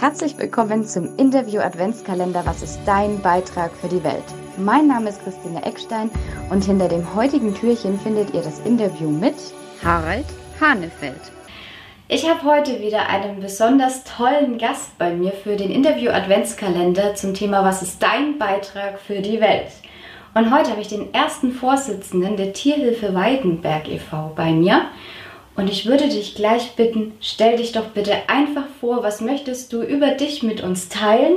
Herzlich 0.00 0.38
willkommen 0.38 0.84
zum 0.84 1.16
Interview 1.16 1.60
Adventskalender 1.60 2.46
Was 2.46 2.62
ist 2.62 2.78
dein 2.86 3.20
Beitrag 3.20 3.72
für 3.72 3.88
die 3.88 4.04
Welt? 4.04 4.22
Mein 4.56 4.86
Name 4.86 5.08
ist 5.08 5.20
Christine 5.24 5.64
Eckstein 5.64 6.08
und 6.50 6.64
hinter 6.64 6.86
dem 6.86 7.16
heutigen 7.16 7.52
Türchen 7.52 7.98
findet 7.98 8.32
ihr 8.32 8.42
das 8.42 8.60
Interview 8.60 9.10
mit 9.10 9.34
Harald 9.82 10.26
Hanefeld. 10.60 11.32
Ich 12.06 12.30
habe 12.30 12.44
heute 12.44 12.80
wieder 12.80 13.08
einen 13.08 13.40
besonders 13.40 14.04
tollen 14.04 14.56
Gast 14.58 14.96
bei 14.98 15.12
mir 15.12 15.32
für 15.32 15.56
den 15.56 15.72
Interview 15.72 16.12
Adventskalender 16.12 17.16
zum 17.16 17.34
Thema 17.34 17.64
Was 17.64 17.82
ist 17.82 18.00
dein 18.00 18.38
Beitrag 18.38 19.00
für 19.00 19.20
die 19.20 19.40
Welt? 19.40 19.72
Und 20.32 20.54
heute 20.54 20.70
habe 20.70 20.80
ich 20.80 20.88
den 20.88 21.12
ersten 21.12 21.50
Vorsitzenden 21.50 22.36
der 22.36 22.52
Tierhilfe 22.52 23.14
Weidenberg 23.16 23.88
e.V. 23.88 24.30
bei 24.36 24.52
mir. 24.52 24.82
Und 25.58 25.68
ich 25.68 25.86
würde 25.86 26.08
dich 26.08 26.36
gleich 26.36 26.76
bitten, 26.76 27.14
stell 27.20 27.56
dich 27.56 27.72
doch 27.72 27.86
bitte 27.86 28.12
einfach 28.28 28.66
vor, 28.80 29.02
was 29.02 29.20
möchtest 29.20 29.72
du 29.72 29.82
über 29.82 30.12
dich 30.12 30.44
mit 30.44 30.62
uns 30.62 30.88
teilen? 30.88 31.34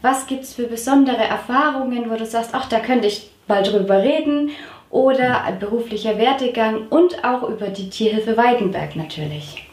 Was 0.00 0.28
gibt 0.28 0.44
es 0.44 0.54
für 0.54 0.68
besondere 0.68 1.24
Erfahrungen, 1.24 2.08
wo 2.08 2.14
du 2.14 2.24
sagst, 2.24 2.50
ach, 2.52 2.68
da 2.68 2.78
könnte 2.78 3.08
ich 3.08 3.28
mal 3.48 3.64
drüber 3.64 4.00
reden? 4.00 4.50
Oder 4.90 5.42
ein 5.42 5.58
beruflicher 5.58 6.18
Werdegang 6.18 6.86
und 6.88 7.24
auch 7.24 7.48
über 7.48 7.66
die 7.66 7.90
Tierhilfe 7.90 8.36
Weidenberg 8.36 8.94
natürlich. 8.94 9.66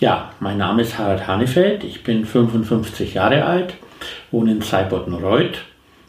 Ja, 0.00 0.32
mein 0.40 0.58
Name 0.58 0.82
ist 0.82 0.98
Harald 0.98 1.28
Hanefeld, 1.28 1.84
ich 1.84 2.02
bin 2.02 2.26
55 2.26 3.14
Jahre 3.14 3.44
alt, 3.44 3.74
wohne 4.32 4.50
in 4.50 4.60
Zeibottenreuth, 4.60 5.58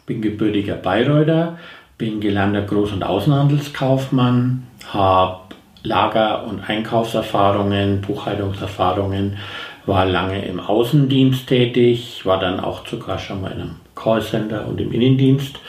bin 0.08 0.24
gebürtiger 0.24 0.74
Bayreuther, 0.74 1.60
bin 2.00 2.20
gelernter 2.20 2.66
Groß- 2.66 2.94
und 2.94 3.04
Außenhandelskaufmann, 3.04 4.66
habe 4.92 5.46
Lager- 5.86 6.46
und 6.46 6.68
Einkaufserfahrungen, 6.68 8.02
Buchhaltungserfahrungen, 8.02 9.38
war 9.86 10.06
lange 10.06 10.44
im 10.44 10.60
Außendienst 10.60 11.48
tätig, 11.48 12.26
war 12.26 12.40
dann 12.40 12.60
auch 12.60 12.86
sogar 12.88 13.20
schon 13.20 13.42
mal 13.42 13.52
in 13.52 13.62
einem 13.62 13.76
Callcenter 13.96 14.68
und 14.68 14.82
im 14.82 14.92
Innendienst 14.92 15.60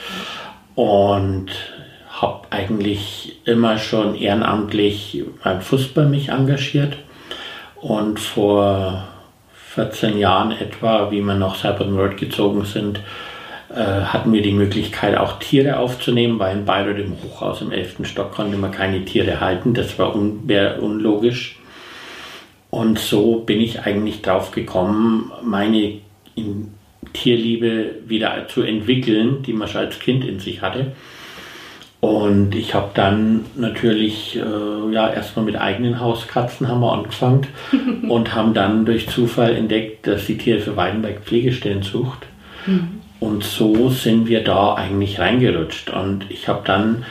und 0.75 1.47
habe 2.09 2.47
eigentlich 2.49 3.39
immer 3.45 3.77
schon 3.77 4.15
ehrenamtlich 4.15 5.23
beim 5.43 5.61
Fußball 5.61 6.07
mich 6.07 6.29
engagiert 6.29 6.97
und 7.75 8.19
vor 8.19 9.07
14 9.75 10.17
Jahren 10.17 10.51
etwa, 10.51 11.11
wie 11.11 11.21
wir 11.21 11.35
nach 11.35 11.55
Cyber 11.55 11.91
World 11.93 12.17
gezogen 12.17 12.65
sind, 12.65 12.99
hatten 13.75 14.31
wir 14.31 14.41
die 14.41 14.53
Möglichkeit, 14.53 15.17
auch 15.17 15.39
Tiere 15.39 15.79
aufzunehmen, 15.79 16.39
weil 16.39 16.57
in 16.57 16.65
Bayreuth 16.65 16.99
im 16.99 17.17
Hochhaus 17.21 17.61
im 17.61 17.71
11. 17.71 17.97
Stock 18.03 18.31
konnte 18.31 18.57
man 18.57 18.71
keine 18.71 19.03
Tiere 19.03 19.41
halten. 19.41 19.73
Das 19.73 19.99
war 19.99 20.15
un 20.15 20.49
unlogisch. 20.79 21.59
Und 22.69 22.99
so 22.99 23.39
bin 23.39 23.61
ich 23.61 23.81
eigentlich 23.81 24.21
drauf 24.21 24.51
gekommen, 24.51 25.31
meine 25.43 25.99
Tierliebe 27.13 27.95
wieder 28.07 28.47
zu 28.47 28.61
entwickeln, 28.61 29.41
die 29.43 29.53
man 29.53 29.67
schon 29.67 29.81
als 29.81 29.99
Kind 29.99 30.25
in 30.25 30.39
sich 30.39 30.61
hatte. 30.61 30.91
Und 31.99 32.53
ich 32.53 32.75
habe 32.75 32.91
dann 32.93 33.45
natürlich 33.55 34.37
äh, 34.37 34.93
ja 34.93 35.11
erstmal 35.11 35.45
mit 35.45 35.55
eigenen 35.59 35.99
Hauskatzen 35.99 36.67
haben 36.67 36.81
wir 36.81 36.93
angefangen 36.93 37.47
und 38.07 38.35
haben 38.35 38.53
dann 38.53 38.85
durch 38.85 39.09
Zufall 39.09 39.55
entdeckt, 39.55 40.05
dass 40.05 40.27
die 40.27 40.37
Tierhilfe 40.37 40.75
Weidenberg 40.77 41.21
Pflegestellen 41.23 41.81
sucht. 41.81 42.27
Mhm. 42.67 43.01
Und 43.19 43.43
so 43.43 43.89
sind 43.89 44.27
wir 44.27 44.43
da 44.43 44.75
eigentlich 44.75 45.19
reingerutscht. 45.19 45.89
Und 45.89 46.25
ich 46.29 46.47
habe 46.47 46.61
dann 46.65 47.05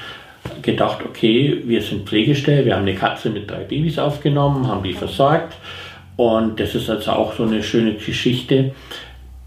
gedacht, 0.63 0.99
okay, 1.05 1.63
wir 1.65 1.83
sind 1.83 2.09
Pflegestelle, 2.09 2.65
wir 2.65 2.75
haben 2.75 2.83
eine 2.83 2.95
Katze 2.95 3.31
mit 3.31 3.51
drei 3.51 3.65
Babys 3.65 3.99
aufgenommen, 3.99 4.69
haben 4.69 4.83
die 4.83 4.93
versorgt. 4.93 5.55
Und 6.17 6.61
das 6.61 6.75
ist 6.75 6.89
also 6.89 7.13
auch 7.13 7.35
so 7.35 7.45
eine 7.45 7.63
schöne 7.63 7.95
Geschichte. 7.95 8.73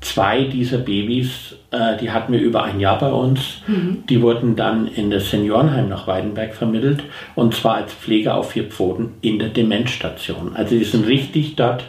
Zwei 0.02 0.44
dieser 0.44 0.78
Babys, 0.78 1.56
äh, 1.72 1.98
die 1.98 2.12
hatten 2.12 2.32
wir 2.32 2.40
über 2.40 2.64
ein 2.64 2.80
Jahr 2.80 3.00
bei 3.00 3.12
uns. 3.12 3.62
Mhm. 3.68 4.04
Die 4.08 4.22
wurden 4.22 4.56
dann 4.56 4.88
in 4.88 5.10
das 5.10 5.30
Seniorenheim 5.30 5.90
nach 5.90 6.08
Weidenberg 6.08 6.54
vermittelt. 6.54 7.04
Und 7.36 7.56
zwar 7.56 7.76
als 7.76 7.94
Pfleger 7.94 8.36
auf 8.36 8.52
vier 8.52 8.66
Pfoten 8.66 9.14
in 9.22 9.40
der 9.40 9.50
Demenzstation. 9.50 10.56
Also 10.56 10.78
die 10.78 10.84
sind 10.84 11.08
richtig 11.08 11.56
dort 11.56 11.86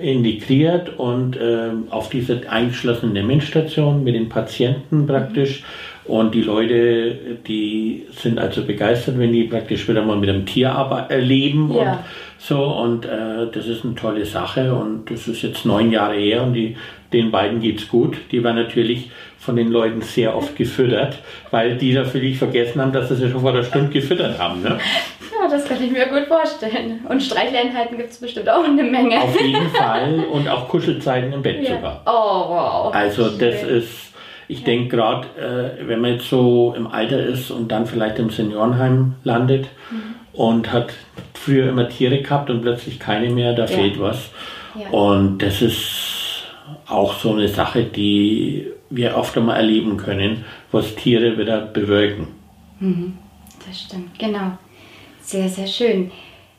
integriert 0.00 0.98
und 0.98 1.36
äh, 1.36 1.70
auf 1.90 2.08
diese 2.08 2.48
eingeschlossene 2.48 3.14
Dementstation 3.14 4.04
mit 4.04 4.14
den 4.14 4.28
Patienten 4.28 5.06
praktisch. 5.06 5.64
Und 6.04 6.34
die 6.34 6.40
Leute, 6.40 7.36
die 7.46 8.06
sind 8.12 8.38
also 8.38 8.64
begeistert, 8.64 9.18
wenn 9.18 9.30
die 9.30 9.44
praktisch 9.44 9.86
wieder 9.88 10.02
mal 10.02 10.16
mit 10.16 10.30
einem 10.30 10.46
Tier 10.46 10.68
erleben 11.10 11.70
ja. 11.74 11.92
und 11.92 11.98
so. 12.38 12.64
Und 12.64 13.04
äh, 13.04 13.50
das 13.52 13.66
ist 13.66 13.84
eine 13.84 13.94
tolle 13.94 14.24
Sache. 14.24 14.74
Und 14.74 15.10
das 15.10 15.28
ist 15.28 15.42
jetzt 15.42 15.66
neun 15.66 15.92
Jahre 15.92 16.16
her 16.16 16.44
und 16.44 16.54
die, 16.54 16.76
den 17.12 17.30
beiden 17.30 17.60
geht's 17.60 17.88
gut. 17.88 18.16
Die 18.32 18.42
waren 18.42 18.56
natürlich 18.56 19.10
von 19.38 19.56
den 19.56 19.70
Leuten 19.70 20.00
sehr 20.00 20.34
oft 20.34 20.56
gefüttert, 20.56 21.18
weil 21.50 21.76
die 21.76 21.92
natürlich 21.92 22.38
vergessen 22.38 22.80
haben, 22.80 22.92
dass 22.92 23.10
sie 23.10 23.16
sich 23.16 23.30
schon 23.30 23.42
vor 23.42 23.52
der 23.52 23.62
Stunde 23.64 23.90
gefüttert 23.90 24.38
haben. 24.38 24.62
Ne? 24.62 24.78
das 25.50 25.66
kann 25.66 25.82
ich 25.82 25.90
mir 25.90 26.06
gut 26.06 26.26
vorstellen. 26.26 27.04
Und 27.08 27.22
Streicheleinheiten 27.22 27.96
gibt 27.96 28.10
es 28.10 28.18
bestimmt 28.18 28.48
auch 28.48 28.64
eine 28.64 28.82
Menge. 28.82 29.20
Auf 29.20 29.40
jeden 29.40 29.68
Fall. 29.74 30.24
Und 30.30 30.48
auch 30.48 30.68
Kuschelzeiten 30.68 31.32
im 31.32 31.42
Bett 31.42 31.62
ja. 31.62 31.76
sogar. 31.76 32.02
Oh, 32.06 32.48
wow. 32.50 32.94
Also 32.94 33.30
das 33.30 33.62
ist, 33.62 34.12
ich 34.48 34.60
ja. 34.60 34.66
denke 34.66 34.96
gerade, 34.96 35.26
äh, 35.80 35.88
wenn 35.88 36.00
man 36.00 36.14
jetzt 36.14 36.28
so 36.28 36.74
im 36.76 36.86
Alter 36.86 37.18
ist 37.24 37.50
und 37.50 37.68
dann 37.68 37.86
vielleicht 37.86 38.18
im 38.18 38.30
Seniorenheim 38.30 39.14
landet 39.24 39.68
mhm. 39.90 40.14
und 40.32 40.72
hat 40.72 40.92
früher 41.34 41.68
immer 41.68 41.88
Tiere 41.88 42.22
gehabt 42.22 42.50
und 42.50 42.62
plötzlich 42.62 42.98
keine 42.98 43.30
mehr, 43.30 43.52
da 43.54 43.62
ja. 43.62 43.68
fehlt 43.68 44.00
was. 44.00 44.30
Und 44.90 45.38
das 45.38 45.62
ist 45.62 46.44
auch 46.86 47.14
so 47.14 47.32
eine 47.32 47.48
Sache, 47.48 47.84
die 47.84 48.66
wir 48.90 49.16
oft 49.16 49.36
einmal 49.36 49.56
erleben 49.56 49.96
können, 49.96 50.44
was 50.72 50.94
Tiere 50.94 51.36
wieder 51.38 51.60
bewirken. 51.60 52.28
Mhm. 52.80 53.18
Das 53.66 53.80
stimmt, 53.80 54.18
genau. 54.18 54.52
Sehr, 55.28 55.50
sehr 55.50 55.66
schön. 55.66 56.10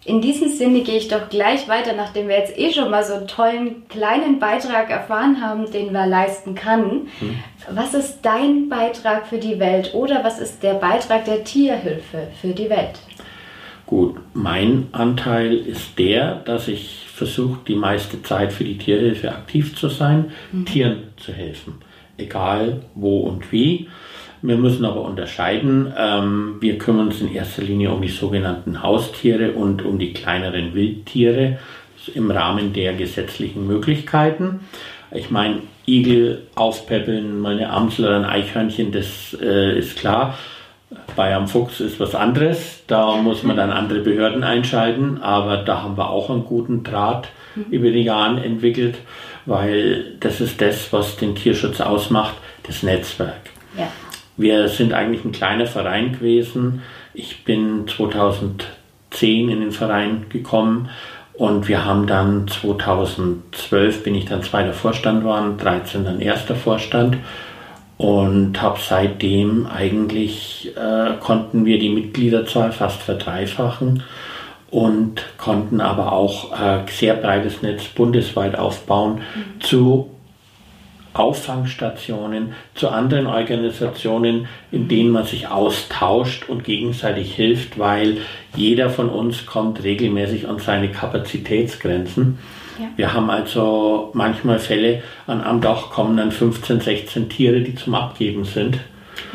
In 0.05 0.21
diesem 0.21 0.47
Sinne 0.47 0.81
gehe 0.81 0.97
ich 0.97 1.07
doch 1.07 1.27
gleich 1.27 1.67
weiter, 1.67 1.93
nachdem 1.93 2.27
wir 2.27 2.37
jetzt 2.37 2.55
eh 2.55 2.71
schon 2.71 2.91
mal 2.91 3.03
so 3.03 3.13
einen 3.15 3.27
tollen 3.27 3.87
kleinen 3.87 4.37
Beitrag 4.37 4.91
erfahren 4.91 5.41
haben, 5.41 5.71
den 5.71 5.91
wir 5.91 6.05
leisten 6.05 6.53
kann. 6.53 7.07
Hm. 7.17 7.39
Was 7.71 7.95
ist 7.95 8.19
dein 8.21 8.69
Beitrag 8.69 9.25
für 9.25 9.39
die 9.39 9.59
Welt 9.59 9.95
oder 9.95 10.23
was 10.23 10.37
ist 10.37 10.61
der 10.61 10.75
Beitrag 10.75 11.25
der 11.25 11.43
Tierhilfe 11.43 12.27
für 12.39 12.49
die 12.49 12.69
Welt? 12.69 12.99
Gut, 13.87 14.17
mein 14.35 14.89
Anteil 14.91 15.55
ist 15.55 15.97
der, 15.97 16.35
dass 16.35 16.67
ich 16.67 17.07
versuche, 17.11 17.61
die 17.67 17.75
meiste 17.75 18.21
Zeit 18.21 18.53
für 18.53 18.65
die 18.65 18.77
Tierhilfe 18.77 19.31
aktiv 19.31 19.75
zu 19.75 19.89
sein, 19.89 20.31
mhm. 20.51 20.65
Tieren 20.67 21.03
zu 21.17 21.33
helfen, 21.33 21.73
egal 22.19 22.83
wo 22.93 23.21
und 23.21 23.51
wie. 23.51 23.87
Wir 24.41 24.57
müssen 24.57 24.85
aber 24.85 25.01
unterscheiden. 25.01 25.91
Ähm, 25.97 26.57
wir 26.59 26.77
kümmern 26.77 27.07
uns 27.07 27.21
in 27.21 27.33
erster 27.33 27.61
Linie 27.61 27.91
um 27.91 28.01
die 28.01 28.07
sogenannten 28.07 28.81
Haustiere 28.81 29.51
und 29.51 29.83
um 29.83 29.99
die 29.99 30.13
kleineren 30.13 30.73
Wildtiere 30.73 31.59
im 32.15 32.31
Rahmen 32.31 32.73
der 32.73 32.93
gesetzlichen 32.93 33.67
Möglichkeiten. 33.67 34.61
Ich 35.11 35.31
meine, 35.31 35.59
Igel 35.87 36.43
aufpäppeln, 36.55 37.39
meine 37.39 37.69
Amsel 37.71 38.05
oder 38.05 38.17
ein 38.17 38.25
Eichhörnchen, 38.25 38.91
das 38.91 39.35
äh, 39.41 39.77
ist 39.77 39.97
klar. 39.97 40.37
Bei 41.15 41.35
einem 41.35 41.47
Fuchs 41.47 41.79
ist 41.79 41.99
was 41.99 42.15
anderes. 42.15 42.83
Da 42.87 43.15
muss 43.17 43.43
man 43.43 43.57
dann 43.57 43.71
andere 43.71 43.99
Behörden 43.99 44.43
einschalten. 44.43 45.21
Aber 45.21 45.57
da 45.57 45.83
haben 45.83 45.97
wir 45.97 46.09
auch 46.09 46.29
einen 46.29 46.45
guten 46.45 46.83
Draht 46.83 47.27
mhm. 47.55 47.65
über 47.71 47.91
die 47.91 48.03
Jahre 48.03 48.43
entwickelt, 48.43 48.95
weil 49.45 50.15
das 50.19 50.41
ist 50.41 50.61
das, 50.61 50.91
was 50.93 51.17
den 51.17 51.35
Tierschutz 51.35 51.81
ausmacht, 51.81 52.35
das 52.63 52.81
Netzwerk. 52.83 53.41
Ja. 53.77 53.87
Wir 54.39 54.69
sind 54.69 54.93
eigentlich 54.93 55.25
ein 55.25 55.33
kleiner 55.33 55.65
Verein 55.65 56.13
gewesen. 56.13 56.81
Ich 57.13 57.43
bin 57.43 57.89
2010 57.89 59.49
in 59.49 59.59
den 59.59 59.73
Verein 59.73 60.27
gekommen 60.29 60.89
und 61.33 61.67
wir 61.67 61.83
haben 61.83 62.07
dann 62.07 62.47
2012 62.47 64.01
bin 64.01 64.15
ich 64.15 64.25
dann 64.25 64.41
zweiter 64.41 64.71
Vorstand 64.71 65.25
waren, 65.25 65.57
13 65.57 66.05
dann 66.05 66.21
erster 66.21 66.55
Vorstand 66.55 67.17
und 67.97 68.61
habe 68.61 68.79
seitdem 68.81 69.67
eigentlich 69.67 70.71
äh, 70.73 71.15
konnten 71.19 71.65
wir 71.65 71.77
die 71.77 71.89
Mitgliederzahl 71.89 72.71
fast 72.71 73.01
verdreifachen 73.01 74.03
und 74.71 75.21
konnten 75.37 75.81
aber 75.81 76.13
auch 76.13 76.53
äh, 76.57 76.89
sehr 76.89 77.15
breites 77.15 77.61
Netz 77.61 77.89
bundesweit 77.89 78.57
aufbauen 78.57 79.15
mhm. 79.35 79.59
zu 79.59 80.09
Auffangstationen, 81.19 82.53
zu 82.75 82.89
anderen 82.89 83.27
Organisationen, 83.27 84.47
in 84.71 84.87
denen 84.87 85.11
man 85.11 85.25
sich 85.25 85.49
austauscht 85.49 86.47
und 86.47 86.63
gegenseitig 86.63 87.35
hilft, 87.35 87.77
weil 87.77 88.17
jeder 88.55 88.89
von 88.89 89.09
uns 89.09 89.45
kommt 89.45 89.83
regelmäßig 89.83 90.47
an 90.47 90.59
seine 90.59 90.89
Kapazitätsgrenzen. 90.89 92.39
Ja. 92.79 92.85
Wir 92.95 93.13
haben 93.13 93.29
also 93.29 94.11
manchmal 94.13 94.59
Fälle, 94.59 95.03
an 95.27 95.41
einem 95.41 95.59
Dach 95.59 95.89
kommen 95.89 96.15
dann 96.15 96.31
15, 96.31 96.79
16 96.79 97.29
Tiere, 97.29 97.61
die 97.61 97.75
zum 97.75 97.95
Abgeben 97.95 98.45
sind. 98.45 98.79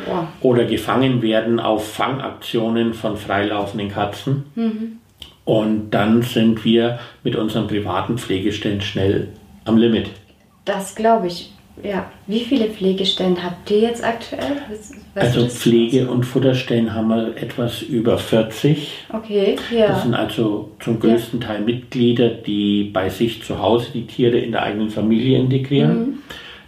Ja. 0.08 0.28
Oder 0.40 0.64
gefangen 0.64 1.20
werden 1.20 1.60
auf 1.60 1.92
Fangaktionen 1.92 2.94
von 2.94 3.18
freilaufenden 3.18 3.90
Katzen. 3.90 4.44
Mhm. 4.54 4.98
Und 5.44 5.90
dann 5.90 6.22
sind 6.22 6.64
wir 6.64 6.98
mit 7.22 7.36
unseren 7.36 7.66
privaten 7.66 8.16
Pflegestellen 8.16 8.80
schnell 8.80 9.28
am 9.66 9.76
Limit. 9.76 10.08
Das 10.64 10.94
glaube 10.94 11.26
ich. 11.26 11.53
Ja. 11.82 12.10
Wie 12.26 12.40
viele 12.40 12.66
Pflegestellen 12.66 13.42
habt 13.42 13.70
ihr 13.70 13.80
jetzt 13.80 14.04
aktuell? 14.04 14.56
Weißt 15.14 15.36
also 15.36 15.48
Pflege- 15.48 16.08
und 16.08 16.24
Futterstellen 16.24 16.94
haben 16.94 17.08
wir 17.08 17.36
etwas 17.36 17.82
über 17.82 18.16
40. 18.16 19.06
Okay, 19.12 19.56
ja. 19.70 19.88
Das 19.88 20.02
sind 20.02 20.14
also 20.14 20.70
zum 20.80 21.00
größten 21.00 21.40
ja. 21.40 21.48
Teil 21.48 21.60
Mitglieder, 21.62 22.28
die 22.28 22.84
bei 22.84 23.08
sich 23.08 23.42
zu 23.42 23.60
Hause 23.60 23.88
die 23.92 24.06
Tiere 24.06 24.38
in 24.38 24.52
der 24.52 24.62
eigenen 24.62 24.90
Familie 24.90 25.38
integrieren. 25.38 25.98
Mhm. 25.98 26.18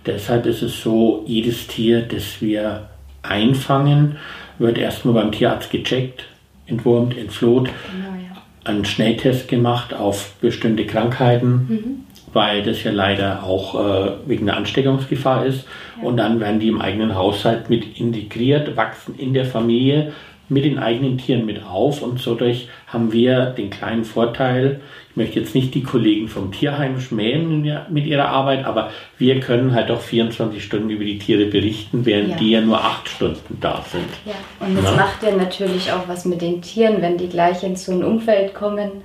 Deshalb 0.05 0.47
ist 0.47 0.62
es 0.62 0.81
so, 0.82 1.25
jedes 1.26 1.67
Tier, 1.67 2.02
das 2.02 2.41
wir 2.41 2.88
einfangen, 3.23 4.17
wird 4.59 4.79
erstmal 4.79 5.14
beim 5.14 5.32
Tierarzt 5.32 5.70
gecheckt, 5.70 6.25
entwurmt, 6.67 7.17
entfloht, 7.17 7.69
genau, 7.91 8.14
ja. 8.17 8.43
einen 8.64 8.85
Schnelltest 8.85 9.49
gemacht 9.49 9.93
auf 9.94 10.35
bestimmte 10.41 10.87
Krankheiten, 10.87 11.50
mhm. 11.69 12.06
Weil 12.37 12.62
das 12.62 12.85
ja 12.85 12.93
leider 12.93 13.44
auch 13.44 13.75
äh, 13.75 14.11
wegen 14.27 14.44
der 14.44 14.59
Ansteckungsgefahr 14.59 15.47
ist. 15.47 15.67
Ja. 15.97 16.06
Und 16.06 16.19
dann 16.19 16.38
werden 16.38 16.61
die 16.61 16.69
im 16.69 16.83
eigenen 16.83 17.15
Haushalt 17.15 17.71
mit 17.71 17.99
integriert, 17.99 18.77
wachsen 18.77 19.15
in 19.17 19.33
der 19.33 19.47
Familie, 19.47 20.12
mit 20.50 20.67
den 20.67 20.79
eigenen 20.79 21.17
Tieren 21.17 21.47
mit 21.47 21.65
auf 21.65 22.03
und 22.03 22.21
so 22.21 22.35
dadurch 22.35 22.69
haben 22.87 23.11
wir 23.11 23.47
den 23.47 23.71
kleinen 23.71 24.05
Vorteil, 24.05 24.81
ich 25.11 25.17
möchte 25.17 25.41
jetzt 25.41 25.55
nicht 25.55 25.75
die 25.75 25.83
Kollegen 25.83 26.29
vom 26.29 26.53
Tierheim 26.53 27.00
schmähen 27.00 27.69
mit 27.88 28.06
ihrer 28.06 28.29
Arbeit, 28.29 28.65
aber 28.67 28.91
wir 29.19 29.41
können 29.41 29.75
halt 29.75 29.91
auch 29.91 30.03
24 30.03 30.62
Stunden 30.62 30.91
über 30.91 31.05
die 31.05 31.19
Tiere 31.19 31.47
berichten, 31.47 32.05
während 32.05 32.33
ja. 32.33 32.37
die 32.37 32.50
ja 32.50 32.61
nur 32.61 32.79
acht 32.79 33.09
Stunden 33.09 33.59
da 33.61 33.83
sind. 33.91 34.05
Ja, 34.27 34.35
und 34.65 34.77
das 34.77 34.85
ja. 34.85 34.97
macht 34.97 35.23
ja 35.23 35.35
natürlich 35.35 35.91
auch 35.91 36.06
was 36.06 36.27
mit 36.27 36.43
den 36.43 36.61
Tieren, 36.61 37.00
wenn 37.00 37.17
die 37.17 37.29
gleich 37.29 37.65
in 37.65 37.75
so 37.75 37.93
ein 37.93 38.05
Umfeld 38.05 38.55
kommen, 38.55 39.03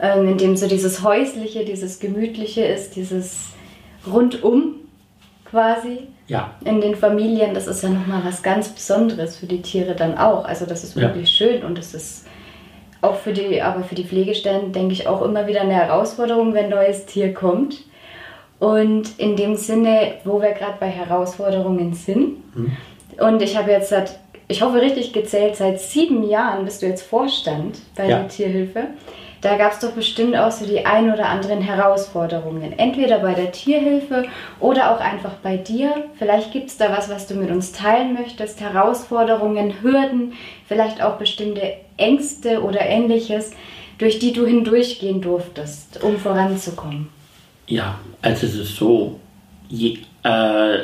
ähm, 0.00 0.28
in 0.28 0.38
dem 0.38 0.56
so 0.56 0.66
dieses 0.66 1.02
Häusliche, 1.02 1.64
dieses 1.64 2.00
Gemütliche 2.00 2.64
ist, 2.64 2.96
dieses 2.96 3.50
Rundum 4.06 4.76
quasi 5.44 6.08
ja. 6.26 6.54
in 6.64 6.80
den 6.80 6.96
Familien. 6.96 7.54
Das 7.54 7.66
ist 7.66 7.82
ja 7.82 7.88
nochmal 7.88 8.22
was 8.24 8.42
ganz 8.42 8.68
Besonderes 8.68 9.36
für 9.36 9.46
die 9.46 9.62
Tiere 9.62 9.94
dann 9.94 10.18
auch. 10.18 10.44
Also 10.44 10.66
das 10.66 10.84
ist 10.84 10.96
wirklich 10.96 11.38
ja. 11.38 11.46
schön 11.46 11.64
und 11.64 11.78
das 11.78 11.94
ist 11.94 12.26
auch 13.00 13.16
für 13.16 13.32
die, 13.32 13.60
aber 13.60 13.84
für 13.84 13.94
die 13.94 14.04
Pflegestellen 14.04 14.72
denke 14.72 14.94
ich 14.94 15.06
auch 15.06 15.22
immer 15.22 15.46
wieder 15.46 15.60
eine 15.60 15.74
Herausforderung, 15.74 16.54
wenn 16.54 16.64
ein 16.64 16.70
neues 16.70 17.06
Tier 17.06 17.34
kommt. 17.34 17.84
Und 18.58 19.18
in 19.18 19.36
dem 19.36 19.56
Sinne, 19.56 20.14
wo 20.24 20.40
wir 20.40 20.52
gerade 20.52 20.76
bei 20.80 20.88
Herausforderungen 20.88 21.92
sind. 21.92 22.56
Mhm. 22.56 22.76
Und 23.18 23.42
ich 23.42 23.58
habe 23.58 23.70
jetzt 23.70 23.90
seit, 23.90 24.18
ich 24.48 24.62
hoffe 24.62 24.80
richtig 24.80 25.12
gezählt, 25.12 25.56
seit 25.56 25.80
sieben 25.80 26.26
Jahren 26.26 26.64
bist 26.64 26.80
du 26.80 26.86
jetzt 26.86 27.02
Vorstand 27.02 27.78
bei 27.94 28.08
ja. 28.08 28.20
der 28.20 28.28
Tierhilfe 28.28 28.86
da 29.44 29.58
gab 29.58 29.72
es 29.72 29.80
doch 29.80 29.92
bestimmt 29.92 30.34
auch 30.36 30.50
so 30.50 30.64
die 30.64 30.86
ein 30.86 31.12
oder 31.12 31.28
anderen 31.28 31.60
Herausforderungen. 31.60 32.72
Entweder 32.78 33.18
bei 33.18 33.34
der 33.34 33.52
Tierhilfe 33.52 34.26
oder 34.58 34.90
auch 34.90 35.00
einfach 35.00 35.34
bei 35.42 35.58
dir. 35.58 35.90
Vielleicht 36.18 36.50
gibt 36.52 36.68
es 36.68 36.78
da 36.78 36.90
was, 36.90 37.10
was 37.10 37.26
du 37.26 37.34
mit 37.34 37.50
uns 37.50 37.72
teilen 37.72 38.14
möchtest. 38.14 38.62
Herausforderungen, 38.62 39.82
Hürden, 39.82 40.32
vielleicht 40.66 41.02
auch 41.02 41.16
bestimmte 41.16 41.74
Ängste 41.98 42.62
oder 42.62 42.80
ähnliches, 42.80 43.52
durch 43.98 44.18
die 44.18 44.32
du 44.32 44.46
hindurchgehen 44.46 45.20
durftest, 45.20 46.02
um 46.02 46.16
voranzukommen. 46.16 47.08
Ja, 47.66 47.98
also 48.22 48.46
es 48.46 48.54
ist 48.54 48.76
so, 48.76 49.20
je, 49.68 49.98
äh, 50.22 50.78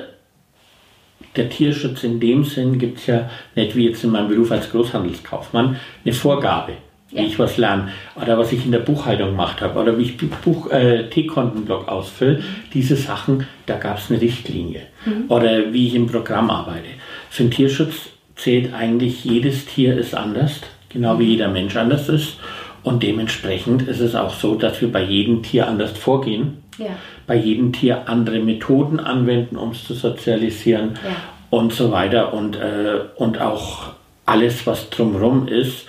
der 1.35 1.49
Tierschutz 1.49 2.05
in 2.05 2.21
dem 2.21 2.45
Sinn 2.45 2.79
gibt 2.79 2.99
es 2.99 3.07
ja 3.07 3.31
nicht 3.55 3.75
wie 3.75 3.89
jetzt 3.89 4.05
in 4.05 4.11
meinem 4.11 4.29
Beruf 4.29 4.53
als 4.53 4.71
Großhandelskaufmann 4.71 5.77
eine 6.05 6.13
Vorgabe 6.13 6.75
wie 7.13 7.27
ich 7.27 7.39
was 7.39 7.57
lerne 7.57 7.89
oder 8.21 8.39
was 8.39 8.53
ich 8.53 8.65
in 8.65 8.73
der 8.73 8.79
Buchhaltung 8.81 9.31
gemacht 9.31 9.61
habe 9.61 9.79
oder 9.81 9.99
wie 9.99 10.03
ich 10.03 10.17
Buch, 10.17 10.71
äh, 10.71 11.09
T-Kontenblock 11.09 11.89
ausfülle, 11.89 12.43
diese 12.73 12.97
Sachen, 12.97 13.47
da 13.67 13.77
gab 13.77 13.99
es 13.99 14.11
eine 14.11 14.21
Richtlinie. 14.21 14.83
Mhm. 15.05 15.25
Oder 15.29 15.73
wie 15.73 15.89
ich 15.89 15.95
im 15.95 16.07
Programm 16.07 16.51
arbeite. 16.51 16.89
Für 17.31 17.45
den 17.45 17.51
Tierschutz 17.51 18.11
zählt 18.37 18.73
eigentlich, 18.73 19.25
jedes 19.25 19.67
Tier 19.67 19.97
ist 19.97 20.15
anders, 20.15 20.61
genau 20.89 21.19
wie 21.19 21.25
jeder 21.25 21.49
Mensch 21.49 21.77
anders 21.77 22.09
ist. 22.09 22.37
Und 22.83 23.03
dementsprechend 23.03 23.83
ist 23.83 24.01
es 24.01 24.15
auch 24.15 24.35
so, 24.35 24.55
dass 24.55 24.81
wir 24.81 24.91
bei 24.91 25.03
jedem 25.03 25.43
Tier 25.43 25.69
anders 25.69 25.93
vorgehen, 25.93 26.63
ja. 26.79 26.87
bei 27.27 27.37
jedem 27.37 27.73
Tier 27.73 28.09
andere 28.09 28.39
Methoden 28.39 29.01
anwenden, 29.01 29.57
um 29.57 29.73
es 29.73 29.85
zu 29.85 29.95
sozialisieren 29.95 30.99
ja. 31.05 31.17
und 31.51 31.75
so 31.75 31.91
weiter. 31.93 32.33
Und, 32.33 32.57
äh, 32.57 33.01
und 33.17 33.39
auch 33.41 33.91
alles, 34.25 34.67
was 34.67 34.89
drumherum 34.89 35.47
ist, 35.47 35.87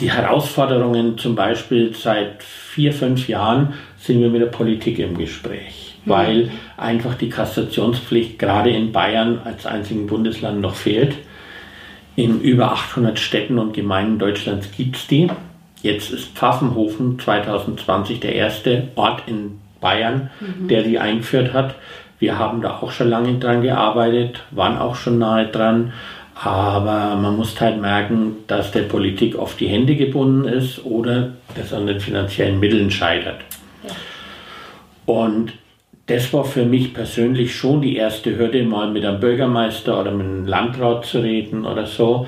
die 0.00 0.10
Herausforderungen 0.10 1.18
zum 1.18 1.34
Beispiel 1.34 1.94
seit 1.94 2.42
vier, 2.42 2.92
fünf 2.92 3.28
Jahren 3.28 3.74
sind 3.98 4.20
wir 4.20 4.30
mit 4.30 4.42
der 4.42 4.46
Politik 4.46 4.98
im 4.98 5.16
Gespräch, 5.16 5.96
mhm. 6.04 6.10
weil 6.10 6.50
einfach 6.76 7.14
die 7.14 7.28
Kassationspflicht 7.28 8.38
gerade 8.38 8.70
in 8.70 8.92
Bayern 8.92 9.40
als 9.44 9.66
einzigen 9.66 10.06
Bundesland 10.06 10.60
noch 10.60 10.74
fehlt. 10.74 11.16
In 12.16 12.40
über 12.40 12.72
800 12.72 13.18
Städten 13.18 13.58
und 13.58 13.74
Gemeinden 13.74 14.18
Deutschlands 14.18 14.70
gibt 14.76 14.96
es 14.96 15.06
die. 15.06 15.28
Jetzt 15.82 16.12
ist 16.12 16.28
Pfaffenhofen 16.36 17.18
2020 17.18 18.20
der 18.20 18.34
erste 18.34 18.88
Ort 18.94 19.24
in 19.26 19.60
Bayern, 19.80 20.30
mhm. 20.40 20.68
der 20.68 20.82
die 20.82 20.98
eingeführt 20.98 21.52
hat. 21.52 21.74
Wir 22.18 22.38
haben 22.38 22.62
da 22.62 22.78
auch 22.80 22.90
schon 22.90 23.10
lange 23.10 23.38
dran 23.38 23.62
gearbeitet, 23.62 24.44
waren 24.50 24.78
auch 24.78 24.94
schon 24.94 25.18
nahe 25.18 25.46
dran. 25.48 25.92
Aber 26.34 27.16
man 27.16 27.36
muss 27.36 27.60
halt 27.60 27.80
merken, 27.80 28.38
dass 28.46 28.72
der 28.72 28.82
Politik 28.82 29.38
oft 29.38 29.60
die 29.60 29.68
Hände 29.68 29.94
gebunden 29.94 30.46
ist 30.46 30.84
oder 30.84 31.34
es 31.54 31.72
an 31.72 31.86
den 31.86 32.00
finanziellen 32.00 32.58
Mitteln 32.58 32.90
scheitert. 32.90 33.40
Ja. 33.86 33.94
Und 35.06 35.52
das 36.06 36.32
war 36.32 36.44
für 36.44 36.64
mich 36.64 36.92
persönlich 36.92 37.54
schon 37.54 37.80
die 37.80 37.96
erste 37.96 38.36
Hürde, 38.36 38.64
mal 38.64 38.90
mit 38.90 39.04
einem 39.04 39.20
Bürgermeister 39.20 40.00
oder 40.00 40.10
mit 40.10 40.26
einem 40.26 40.46
Landrat 40.46 41.06
zu 41.06 41.20
reden 41.20 41.64
oder 41.64 41.86
so. 41.86 42.26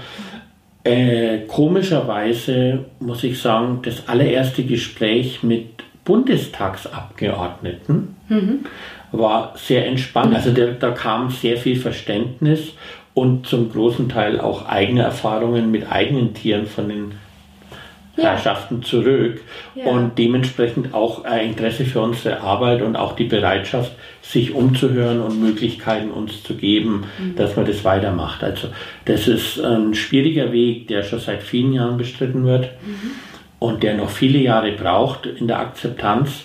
Äh, 0.85 1.41
komischerweise 1.49 2.85
muss 3.01 3.25
ich 3.25 3.41
sagen, 3.41 3.81
das 3.83 4.09
allererste 4.09 4.63
Gespräch 4.63 5.43
mit 5.43 5.67
Bundestagsabgeordneten 6.05 8.15
mhm. 8.29 8.61
war 9.11 9.55
sehr 9.57 9.87
entspannt. 9.87 10.33
Also 10.35 10.53
da, 10.53 10.67
da 10.67 10.93
kam 10.93 11.31
sehr 11.31 11.57
viel 11.57 11.77
Verständnis 11.77 12.75
und 13.17 13.47
zum 13.47 13.73
großen 13.73 14.11
Teil 14.11 14.39
auch 14.39 14.67
eigene 14.67 15.01
Erfahrungen 15.01 15.71
mit 15.71 15.91
eigenen 15.91 16.35
Tieren 16.35 16.67
von 16.67 16.91
den 16.91 17.13
ja. 18.15 18.25
Herrschaften 18.25 18.83
zurück 18.83 19.41
ja. 19.75 19.87
und 19.87 20.19
dementsprechend 20.19 20.93
auch 20.93 21.25
ein 21.25 21.49
Interesse 21.49 21.87
für 21.87 22.03
unsere 22.03 22.43
Arbeit 22.43 22.83
und 22.83 22.95
auch 22.95 23.17
die 23.17 23.25
Bereitschaft, 23.25 23.93
sich 24.21 24.53
umzuhören 24.53 25.23
und 25.23 25.41
Möglichkeiten 25.41 26.11
uns 26.11 26.43
zu 26.43 26.57
geben, 26.57 27.05
mhm. 27.19 27.37
dass 27.37 27.57
man 27.57 27.65
das 27.65 27.85
weitermacht. 27.85 28.45
Also 28.45 28.69
das 29.07 29.29
ist 29.29 29.65
ein 29.65 29.95
schwieriger 29.95 30.53
Weg, 30.53 30.89
der 30.89 31.03
schon 31.03 31.21
seit 31.21 31.43
vielen 31.43 31.73
Jahren 31.73 31.97
bestritten 31.97 32.45
wird 32.45 32.69
mhm. 32.85 33.13
und 33.61 33.83
der 33.83 33.97
noch 33.97 34.11
viele 34.11 34.41
Jahre 34.41 34.73
braucht 34.73 35.25
in 35.25 35.47
der 35.47 35.61
Akzeptanz. 35.61 36.45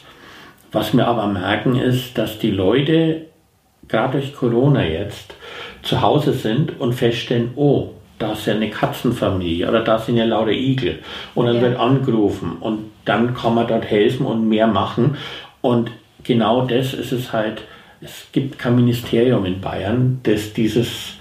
Was 0.71 0.95
wir 0.95 1.05
aber 1.05 1.27
merken 1.27 1.75
ist, 1.75 2.17
dass 2.17 2.39
die 2.39 2.51
Leute, 2.51 3.25
gerade 3.89 4.19
durch 4.19 4.33
Corona 4.33 4.85
jetzt, 4.85 5.35
zu 5.83 6.01
Hause 6.01 6.33
sind 6.33 6.79
und 6.79 6.93
feststellen, 6.93 7.51
oh, 7.55 7.91
da 8.19 8.33
ist 8.33 8.45
ja 8.45 8.53
eine 8.53 8.69
Katzenfamilie 8.69 9.67
oder 9.67 9.81
da 9.83 9.97
sind 9.97 10.17
ja 10.17 10.25
lauter 10.25 10.51
Igel. 10.51 10.99
Und 11.33 11.47
dann 11.47 11.55
ja. 11.55 11.61
wird 11.63 11.79
angerufen 11.79 12.57
und 12.59 12.91
dann 13.05 13.33
kann 13.33 13.55
man 13.55 13.67
dort 13.67 13.85
helfen 13.85 14.25
und 14.25 14.47
mehr 14.47 14.67
machen. 14.67 15.17
Und 15.61 15.91
genau 16.23 16.65
das 16.65 16.93
ist 16.93 17.11
es 17.11 17.33
halt, 17.33 17.63
es 17.99 18.27
gibt 18.31 18.59
kein 18.59 18.75
Ministerium 18.75 19.45
in 19.45 19.61
Bayern, 19.61 20.19
das 20.23 20.53
dieses 20.53 21.15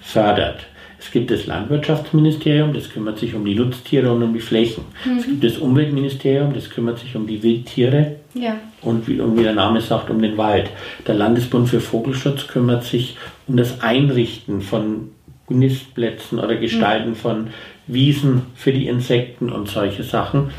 fördert. 0.00 0.66
Es 0.98 1.10
gibt 1.10 1.30
das 1.30 1.46
Landwirtschaftsministerium, 1.46 2.72
das 2.72 2.90
kümmert 2.90 3.18
sich 3.18 3.34
um 3.34 3.44
die 3.44 3.54
Nutztiere 3.54 4.10
und 4.12 4.22
um 4.22 4.32
die 4.34 4.40
Flächen. 4.40 4.84
Mhm. 5.04 5.18
Es 5.18 5.26
gibt 5.26 5.44
das 5.44 5.58
Umweltministerium, 5.58 6.52
das 6.54 6.70
kümmert 6.70 6.98
sich 6.98 7.14
um 7.14 7.26
die 7.26 7.42
Wildtiere 7.42 8.16
ja. 8.34 8.56
und, 8.82 9.06
wie, 9.06 9.20
und 9.20 9.38
wie 9.38 9.42
der 9.42 9.54
Name 9.54 9.80
sagt, 9.80 10.10
um 10.10 10.20
den 10.20 10.36
Wald. 10.36 10.70
Der 11.06 11.14
Landesbund 11.14 11.68
für 11.68 11.80
Vogelschutz 11.80 12.48
kümmert 12.48 12.84
sich 12.84 13.16
um 13.46 13.56
das 13.56 13.80
Einrichten 13.80 14.60
von 14.60 15.10
Nistplätzen 15.48 16.38
oder 16.38 16.56
Gestalten 16.56 17.10
mhm. 17.10 17.16
von 17.16 17.46
Wiesen 17.86 18.42
für 18.56 18.72
die 18.72 18.88
Insekten 18.88 19.50
und 19.50 19.68
solche 19.68 20.02
Sachen. 20.02 20.50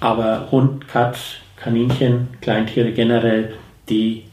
Aber 0.00 0.48
Hund, 0.50 0.88
Katz, 0.88 1.36
Kaninchen, 1.56 2.28
Kleintiere 2.40 2.92
generell, 2.92 3.54
die 3.88 4.24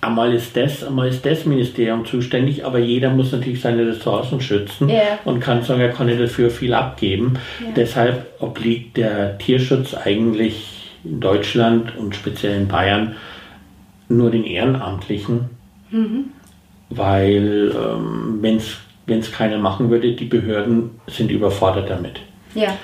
einmal 0.00 0.32
ist 0.34 0.56
das, 0.56 0.84
einmal 0.84 1.08
ist 1.08 1.24
das 1.26 1.44
Ministerium 1.44 2.04
zuständig, 2.04 2.64
aber 2.64 2.78
jeder 2.78 3.10
muss 3.10 3.32
natürlich 3.32 3.60
seine 3.60 3.86
Ressourcen 3.86 4.40
schützen 4.40 4.88
yeah. 4.88 5.18
und 5.24 5.40
kann 5.40 5.62
sagen, 5.62 5.80
er 5.80 5.90
kann 5.90 6.06
nicht 6.06 6.20
dafür 6.20 6.50
viel 6.50 6.74
abgeben. 6.74 7.38
Yeah. 7.60 7.72
Deshalb 7.74 8.26
obliegt 8.40 8.96
der 8.96 9.38
Tierschutz 9.38 9.94
eigentlich 9.94 10.92
in 11.04 11.20
Deutschland 11.20 11.96
und 11.96 12.14
speziell 12.14 12.60
in 12.60 12.68
Bayern 12.68 13.16
nur 14.08 14.30
den 14.30 14.44
Ehrenamtlichen, 14.44 15.50
mhm. 15.90 16.26
Weil 16.90 17.72
ähm, 17.74 18.38
wenn 18.40 19.18
es 19.18 19.32
keiner 19.32 19.58
machen 19.58 19.90
würde, 19.90 20.12
die 20.12 20.24
Behörden 20.24 21.00
sind 21.06 21.30
überfordert 21.30 21.90
damit. 21.90 22.20
Ja. 22.54 22.76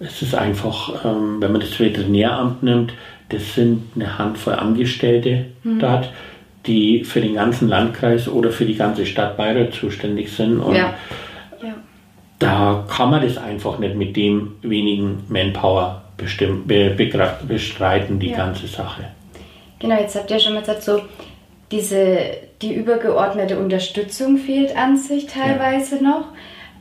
Es 0.00 0.22
ist 0.22 0.34
einfach, 0.34 1.04
ähm, 1.04 1.40
wenn 1.40 1.52
man 1.52 1.60
das 1.60 1.78
Veterinäramt 1.78 2.62
nimmt, 2.62 2.92
Das 3.28 3.54
sind 3.54 3.92
eine 3.94 4.18
Handvoll 4.18 4.54
Angestellte 4.54 5.46
mhm. 5.62 5.80
dort, 5.80 6.10
die 6.66 7.04
für 7.04 7.20
den 7.20 7.34
ganzen 7.34 7.68
Landkreis 7.68 8.28
oder 8.28 8.50
für 8.50 8.64
die 8.64 8.74
ganze 8.74 9.06
Stadt 9.06 9.36
Bayreuth 9.36 9.74
zuständig 9.74 10.30
sind. 10.32 10.60
Und 10.60 10.76
ja. 10.76 10.94
Ja. 11.62 11.74
da 12.38 12.86
kann 12.88 13.10
man 13.10 13.22
das 13.22 13.36
einfach 13.36 13.78
nicht 13.78 13.96
mit 13.96 14.16
dem 14.16 14.52
wenigen 14.62 15.24
Manpower 15.28 16.02
bestimmt, 16.16 16.66
be, 16.66 16.90
bestreiten, 17.46 18.18
die 18.18 18.30
ja. 18.30 18.36
ganze 18.36 18.66
Sache. 18.66 19.04
Genau, 19.78 20.00
jetzt 20.00 20.16
habt 20.16 20.30
ihr 20.30 20.40
schon 20.40 20.54
mal 20.54 20.60
gesagt, 20.60 20.82
so 20.82 21.00
diese, 21.70 22.18
die 22.62 22.74
übergeordnete 22.74 23.58
Unterstützung 23.58 24.36
fehlt 24.36 24.76
an 24.76 24.96
sich 24.96 25.26
teilweise 25.26 25.96
ja. 25.96 26.02
noch. 26.02 26.24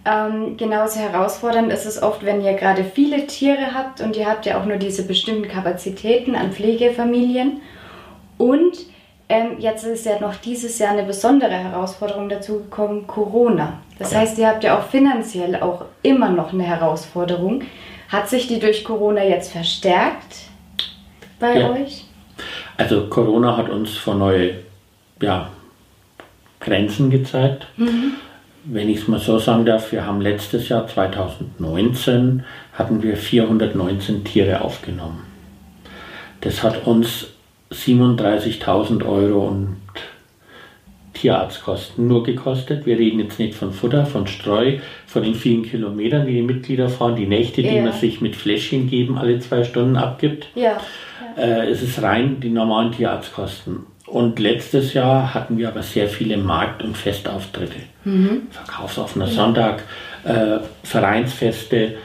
Ähm, 0.06 0.58
genauso 0.58 1.00
herausfordernd 1.00 1.72
ist 1.72 1.86
es 1.86 2.02
oft, 2.02 2.26
wenn 2.26 2.42
ihr 2.42 2.54
gerade 2.54 2.84
viele 2.84 3.28
Tiere 3.28 3.74
habt 3.74 4.02
und 4.02 4.16
ihr 4.16 4.28
habt 4.28 4.46
ja 4.46 4.60
auch 4.60 4.66
nur 4.66 4.78
diese 4.78 5.06
bestimmten 5.06 5.50
Kapazitäten 5.50 6.36
an 6.36 6.54
Pflegefamilien. 6.54 7.62
Und 8.38 8.78
ähm, 9.30 9.58
jetzt 9.60 9.84
ist 9.84 10.06
ja 10.06 10.20
noch 10.20 10.36
dieses 10.36 10.80
Jahr 10.80 10.92
eine 10.92 11.04
besondere 11.04 11.52
Herausforderung 11.52 12.30
dazu 12.30 12.60
gekommen, 12.60 13.06
Corona. 13.06 13.82
Das 14.00 14.14
ja. 14.14 14.20
heißt, 14.20 14.38
ihr 14.38 14.48
habt 14.48 14.64
ja 14.64 14.80
auch 14.80 14.84
finanziell 14.84 15.58
auch 15.58 15.84
immer 16.04 16.30
noch 16.30 16.54
eine 16.54 16.64
Herausforderung. 16.64 17.64
Hat 18.08 18.30
sich 18.30 18.48
die 18.48 18.60
durch 18.60 18.86
Corona 18.86 19.24
jetzt 19.24 19.52
verstärkt 19.52 20.46
bei 21.40 21.60
ja. 21.60 21.72
euch? 21.72 22.06
Also 22.78 23.08
Corona 23.08 23.58
hat 23.58 23.70
uns 23.70 23.98
vor 23.98 24.16
neue 24.16 24.60
ja, 25.22 25.50
Grenzen 26.68 27.10
gezeigt. 27.10 27.68
Mhm. 27.78 28.14
Wenn 28.66 28.90
ich 28.90 29.00
es 29.00 29.08
mal 29.08 29.20
so 29.20 29.40
sagen 29.40 29.66
darf, 29.66 29.94
wir 29.94 30.06
haben 30.06 30.20
letztes 30.20 30.68
Jahr 30.68 30.88
2019 30.88 32.44
hatten 32.74 33.02
wir 33.02 33.16
419 33.16 34.26
Tiere 34.26 34.62
aufgenommen. 34.62 35.24
Das 36.42 36.64
hat 36.64 36.86
uns 36.86 37.28
37.000 37.72 39.06
Euro 39.06 39.48
und 39.48 39.78
Tierarztkosten 41.14 42.08
nur 42.08 42.24
gekostet. 42.24 42.86
Wir 42.86 42.98
reden 42.98 43.20
jetzt 43.20 43.40
nicht 43.40 43.56
von 43.56 43.72
Futter, 43.72 44.06
von 44.06 44.28
Streu, 44.28 44.78
von 45.08 45.24
den 45.24 45.34
vielen 45.34 45.64
Kilometern, 45.64 46.28
die 46.28 46.34
die 46.34 46.42
Mitglieder 46.42 46.90
fahren, 46.90 47.16
die 47.16 47.26
Nächte, 47.26 47.64
die 47.64 47.80
man 47.80 47.94
sich 47.94 48.22
mit 48.22 48.36
Fläschchen 48.36 48.90
geben 48.90 49.18
alle 49.18 49.40
zwei 49.40 49.64
Stunden 49.64 49.96
abgibt. 49.96 50.48
Ja. 50.56 50.78
ja. 51.38 51.42
Äh, 51.42 51.70
es 51.70 51.82
ist 51.82 52.02
rein 52.02 52.40
die 52.40 52.50
normalen 52.50 52.92
Tierarztkosten. 52.92 53.97
Und 54.08 54.40
letztes 54.40 54.94
Jahr 54.94 55.34
hatten 55.34 55.58
wir 55.58 55.68
aber 55.68 55.84
sehr 55.84 56.08
viele 56.08 56.38
Markt- 56.38 56.82
und 56.82 56.98
Festauftritte. 56.98 57.80
Mhm. 58.06 58.44
Verkaufsoffener 58.52 59.28
Sonntag, 59.28 59.84
äh, 60.24 60.60
Vereinsfeste, 60.84 61.96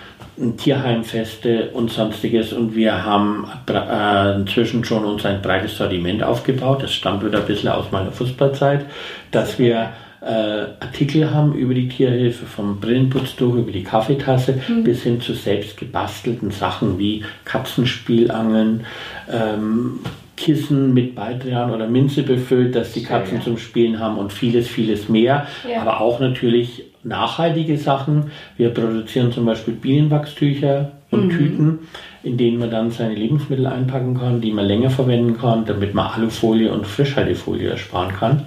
Tierheimfeste 0.57 1.71
und 1.71 1.93
sonstiges. 1.93 2.53
Und 2.53 2.75
wir 2.75 3.05
haben 3.05 3.47
äh, 3.69 4.35
inzwischen 4.35 4.85
schon 4.85 5.05
uns 5.05 5.25
ein 5.25 5.43
breites 5.43 5.77
Sortiment 5.77 6.25
aufgebaut. 6.25 6.83
Das 6.83 6.93
stammt 6.93 7.25
wieder 7.25 7.39
ein 7.39 7.47
bisschen 7.47 7.69
aus 7.69 7.93
meiner 7.93 8.11
Fußballzeit, 8.11 8.85
dass 9.31 9.61
wir 9.61 9.93
äh, 10.23 10.67
Artikel 10.81 11.33
haben 11.33 11.55
über 11.55 11.75
die 11.75 11.89
Tierhilfe, 11.89 12.47
vom 12.47 12.81
Brillenputztuch 12.81 13.55
über 13.55 13.73
die 13.73 13.83
Kaffeetasse 13.83 14.61
mhm. 14.69 14.85
bis 14.85 15.03
hin 15.03 15.21
zu 15.21 15.35
selbst 15.35 15.77
gebastelten 15.77 16.51
Sachen 16.51 16.99
wie 16.99 17.25
Katzenspielangeln, 17.45 18.87
ähm, 19.31 20.01
Kissen 20.37 20.95
mit 20.95 21.15
Baldrian 21.15 21.71
oder 21.71 21.87
Minze 21.87 22.23
befüllt, 22.23 22.75
dass 22.75 22.93
die 22.93 23.03
Katzen 23.03 23.39
ja. 23.39 23.43
zum 23.43 23.59
Spielen 23.59 23.99
haben 23.99 24.19
und 24.19 24.33
vieles, 24.33 24.69
vieles 24.69 25.09
mehr. 25.09 25.47
Ja. 25.69 25.83
Aber 25.83 26.01
auch 26.01 26.21
natürlich 26.21 26.85
nachhaltige 27.05 27.77
Sachen. 27.77 28.31
Wir 28.57 28.71
produzieren 28.71 29.33
zum 29.33 29.45
Beispiel 29.45 29.75
Bienenwachstücher 29.75 30.93
und 31.11 31.27
mhm. 31.27 31.31
Tüten, 31.31 31.79
in 32.23 32.37
denen 32.37 32.59
man 32.59 32.71
dann 32.71 32.91
seine 32.91 33.15
Lebensmittel 33.15 33.67
einpacken 33.67 34.19
kann, 34.19 34.41
die 34.41 34.53
man 34.53 34.67
länger 34.67 34.91
verwenden 34.91 35.39
kann, 35.39 35.65
damit 35.65 35.95
man 35.95 36.07
Alufolie 36.13 36.73
und 36.73 36.87
Frischhaltefolie 36.87 37.71
ersparen 37.71 38.15
kann. 38.15 38.45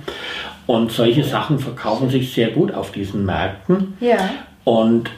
Und 0.68 0.92
solche 0.92 1.24
Sachen 1.24 1.60
verkaufen 1.60 2.10
sich 2.10 2.34
sehr 2.34 2.50
gut 2.50 2.74
auf 2.74 2.92
diesen 2.92 3.26
Märkten. 3.26 3.94
Ja. 4.00 4.30
Und 4.64 5.12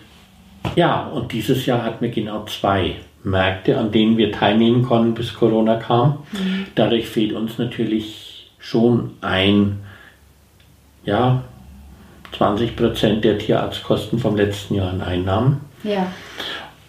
ja, 0.76 1.08
und 1.08 1.32
dieses 1.32 1.66
Jahr 1.66 1.84
hatten 1.84 2.04
wir 2.04 2.12
genau 2.12 2.44
zwei 2.46 2.96
Märkte, 3.30 3.78
an 3.78 3.92
denen 3.92 4.18
wir 4.18 4.32
teilnehmen 4.32 4.84
konnten, 4.84 5.14
bis 5.14 5.34
Corona 5.34 5.76
kam. 5.76 6.20
Mhm. 6.32 6.66
Dadurch 6.76 7.08
fehlt 7.08 7.34
uns 7.34 7.58
natürlich 7.58 8.50
schon 8.60 9.12
ein, 9.22 9.80
ja, 11.06 11.44
20 12.38 12.76
Prozent 12.76 13.24
der 13.24 13.38
Tierarztkosten 13.38 14.20
vom 14.20 14.36
letzten 14.36 14.76
Jahr 14.76 14.90
an 14.90 15.02
Einnahmen. 15.02 15.62
Ja. 15.84 16.12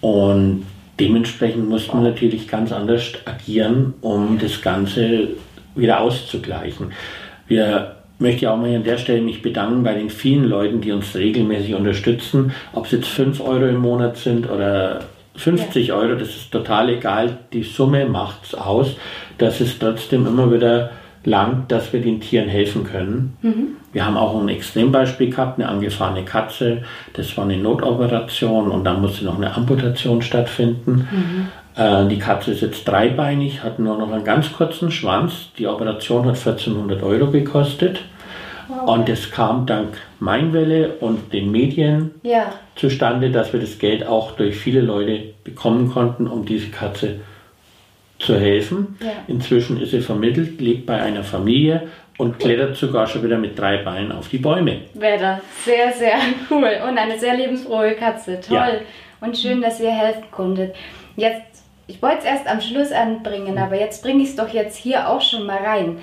Und 0.01 0.67
dementsprechend 0.99 1.69
mussten 1.69 2.03
wir 2.03 2.11
natürlich 2.11 2.49
ganz 2.49 2.73
anders 2.73 3.13
agieren, 3.25 3.95
um 4.01 4.39
das 4.39 4.61
Ganze 4.61 5.29
wieder 5.75 6.01
auszugleichen. 6.01 6.93
Wir 7.47 7.97
möchte 8.19 8.51
auch 8.51 8.57
mal 8.57 8.75
an 8.75 8.85
der 8.85 8.99
Stelle 8.99 9.21
mich 9.21 9.43
bedanken 9.43 9.85
bei 9.85 9.95
den 9.95 10.11
vielen 10.11 10.45
Leuten, 10.45 10.81
die 10.81 10.93
uns 10.93 11.15
regelmäßig 11.15 11.75
unterstützen, 11.75 12.53
ob 12.73 12.87
es 12.87 12.93
jetzt 12.93 13.09
5 13.09 13.41
Euro 13.41 13.67
im 13.67 13.79
Monat 13.79 14.17
sind 14.17 14.51
oder 14.51 15.05
50 15.39 15.89
ja. 15.89 15.95
Euro, 15.95 16.15
das 16.17 16.29
ist 16.29 16.51
total 16.51 16.91
egal. 16.91 17.39
Die 17.53 17.63
Summe 17.63 18.07
macht 18.07 18.45
es 18.45 18.55
aus, 18.55 18.97
dass 19.39 19.61
es 19.61 19.79
trotzdem 19.79 20.27
immer 20.27 20.53
wieder 20.53 20.91
langt, 21.25 21.71
dass 21.71 21.93
wir 21.93 22.01
den 22.01 22.21
Tieren 22.21 22.49
helfen 22.49 22.85
können. 22.85 23.37
Mhm. 23.43 23.67
Wir 23.93 24.05
haben 24.05 24.17
auch 24.17 24.41
ein 24.41 24.49
Extrembeispiel 24.49 25.31
gehabt, 25.31 25.59
eine 25.59 25.69
angefahrene 25.69 26.25
Katze. 26.25 26.83
Das 27.15 27.37
war 27.37 27.45
eine 27.45 27.57
Notoperation 27.57 28.71
und 28.71 28.85
dann 28.85 29.01
musste 29.01 29.25
noch 29.25 29.37
eine 29.37 29.55
Amputation 29.55 30.23
stattfinden. 30.23 31.09
Mhm. 31.11 31.49
Äh, 31.83 32.09
die 32.09 32.19
Katze 32.19 32.53
ist 32.53 32.63
jetzt 32.63 32.87
dreibeinig, 32.87 33.63
hat 33.63 33.79
nur 33.79 33.97
noch 33.97 34.11
einen 34.13 34.25
ganz 34.25 34.53
kurzen 34.53 34.91
Schwanz. 34.91 35.51
Die 35.59 35.67
Operation 35.67 36.27
hat 36.27 36.37
1400 36.37 37.03
Euro 37.03 37.31
gekostet. 37.31 38.01
Und 38.87 39.09
es 39.09 39.31
kam 39.31 39.67
dank 39.67 39.97
Mainwelle 40.21 40.97
und 41.01 41.33
den 41.33 41.51
Medien 41.51 42.13
ja. 42.23 42.53
zustande, 42.77 43.31
dass 43.31 43.53
wir 43.53 43.61
das 43.61 43.79
Geld 43.79 44.07
auch 44.07 44.33
durch 44.33 44.57
viele 44.57 44.81
Leute 44.81 45.35
bekommen 45.45 45.91
konnten, 45.91 46.27
um 46.27 46.45
diese 46.45 46.69
Katze 46.69 47.21
zu 48.19 48.39
helfen. 48.39 48.99
Ja. 49.01 49.11
Inzwischen 49.27 49.81
ist 49.81 49.93
sie 49.93 50.01
vermittelt, 50.01 50.61
lebt 50.61 50.87
bei 50.87 51.01
einer 51.01 51.25
Familie 51.25 51.89
und 52.19 52.39
klettert 52.39 52.77
sogar 52.77 53.07
schon 53.07 53.23
wieder 53.23 53.39
mit 53.39 53.59
drei 53.59 53.79
Beinen 53.79 54.13
auf 54.13 54.29
die 54.29 54.39
Bäume. 54.39 54.81
Wetter, 54.95 55.41
sehr, 55.65 55.93
sehr 55.93 56.17
cool. 56.51 56.71
Und 56.89 56.99
eine 56.99 57.19
sehr 57.19 57.37
lebensfrohe 57.37 57.95
Katze. 57.95 58.41
Toll. 58.41 58.57
Ja. 58.57 58.81
Und 59.21 59.37
schön, 59.37 59.63
dass 59.63 59.81
ihr 59.81 59.91
helfen 59.91 60.25
konntet. 60.31 60.75
Jetzt, 61.17 61.65
ich 61.87 62.03
wollte 62.03 62.19
es 62.19 62.25
erst 62.25 62.49
am 62.49 62.61
Schluss 62.61 62.93
anbringen, 62.93 63.57
aber 63.57 63.79
jetzt 63.79 64.03
bringe 64.03 64.23
ich 64.23 64.31
es 64.31 64.37
doch 64.37 64.53
jetzt 64.53 64.77
hier 64.77 65.09
auch 65.09 65.21
schon 65.21 65.47
mal 65.47 65.59
rein. 65.59 65.99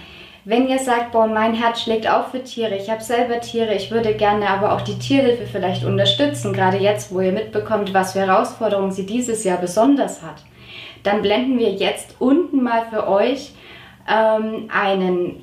Wenn 0.47 0.67
ihr 0.69 0.77
sagt, 0.77 1.11
boah, 1.11 1.25
mein 1.25 1.55
Herz 1.55 1.81
schlägt 1.81 2.07
auch 2.07 2.27
für 2.27 2.43
Tiere, 2.43 2.77
ich 2.77 2.91
habe 2.91 3.01
selber 3.01 3.41
Tiere, 3.41 3.73
ich 3.73 3.89
würde 3.89 4.13
gerne 4.13 4.47
aber 4.47 4.73
auch 4.73 4.81
die 4.81 4.99
Tierhilfe 4.99 5.47
vielleicht 5.47 5.83
unterstützen, 5.83 6.53
gerade 6.53 6.77
jetzt, 6.77 7.11
wo 7.11 7.19
ihr 7.19 7.31
mitbekommt, 7.31 7.95
was 7.95 8.13
für 8.13 8.19
Herausforderungen 8.19 8.91
sie 8.91 9.07
dieses 9.07 9.43
Jahr 9.43 9.57
besonders 9.57 10.21
hat, 10.21 10.43
dann 11.01 11.23
blenden 11.23 11.57
wir 11.57 11.71
jetzt 11.71 12.17
unten 12.19 12.61
mal 12.61 12.85
für 12.91 13.07
euch 13.07 13.53
ähm, 14.07 14.69
einen, 14.71 15.41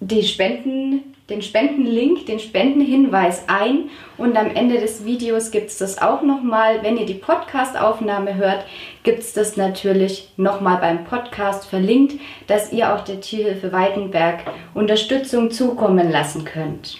die 0.00 0.22
Spenden 0.22 1.13
den 1.30 1.40
Spendenlink, 1.40 2.26
den 2.26 2.38
Spendenhinweis 2.38 3.44
ein 3.48 3.88
und 4.18 4.36
am 4.36 4.54
Ende 4.54 4.78
des 4.78 5.06
Videos 5.06 5.50
gibt 5.50 5.70
es 5.70 5.78
das 5.78 6.00
auch 6.00 6.20
nochmal. 6.20 6.82
Wenn 6.82 6.98
ihr 6.98 7.06
die 7.06 7.14
Podcast-Aufnahme 7.14 8.34
hört, 8.34 8.66
gibt 9.04 9.20
es 9.20 9.32
das 9.32 9.56
natürlich 9.56 10.28
nochmal 10.36 10.76
beim 10.78 11.04
Podcast 11.04 11.64
verlinkt, 11.64 12.20
dass 12.46 12.72
ihr 12.72 12.94
auch 12.94 13.04
der 13.04 13.22
Tierhilfe 13.22 13.72
Weidenberg 13.72 14.40
Unterstützung 14.74 15.50
zukommen 15.50 16.10
lassen 16.10 16.44
könnt. 16.44 16.98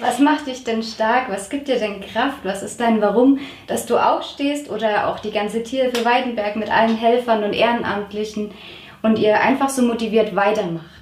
Was 0.00 0.18
macht 0.18 0.46
dich 0.46 0.64
denn 0.64 0.82
stark? 0.82 1.28
Was 1.28 1.50
gibt 1.50 1.68
dir 1.68 1.78
denn 1.78 2.00
Kraft? 2.00 2.38
Was 2.44 2.62
ist 2.62 2.80
dein 2.80 3.02
Warum, 3.02 3.38
dass 3.66 3.84
du 3.84 3.98
aufstehst 3.98 4.70
oder 4.70 5.08
auch 5.08 5.20
die 5.20 5.30
ganze 5.30 5.62
Tierhilfe 5.62 6.06
Weidenberg 6.06 6.56
mit 6.56 6.70
allen 6.70 6.96
Helfern 6.96 7.44
und 7.44 7.52
Ehrenamtlichen 7.52 8.52
und 9.02 9.18
ihr 9.18 9.38
einfach 9.40 9.68
so 9.68 9.82
motiviert 9.82 10.34
weitermacht? 10.34 11.01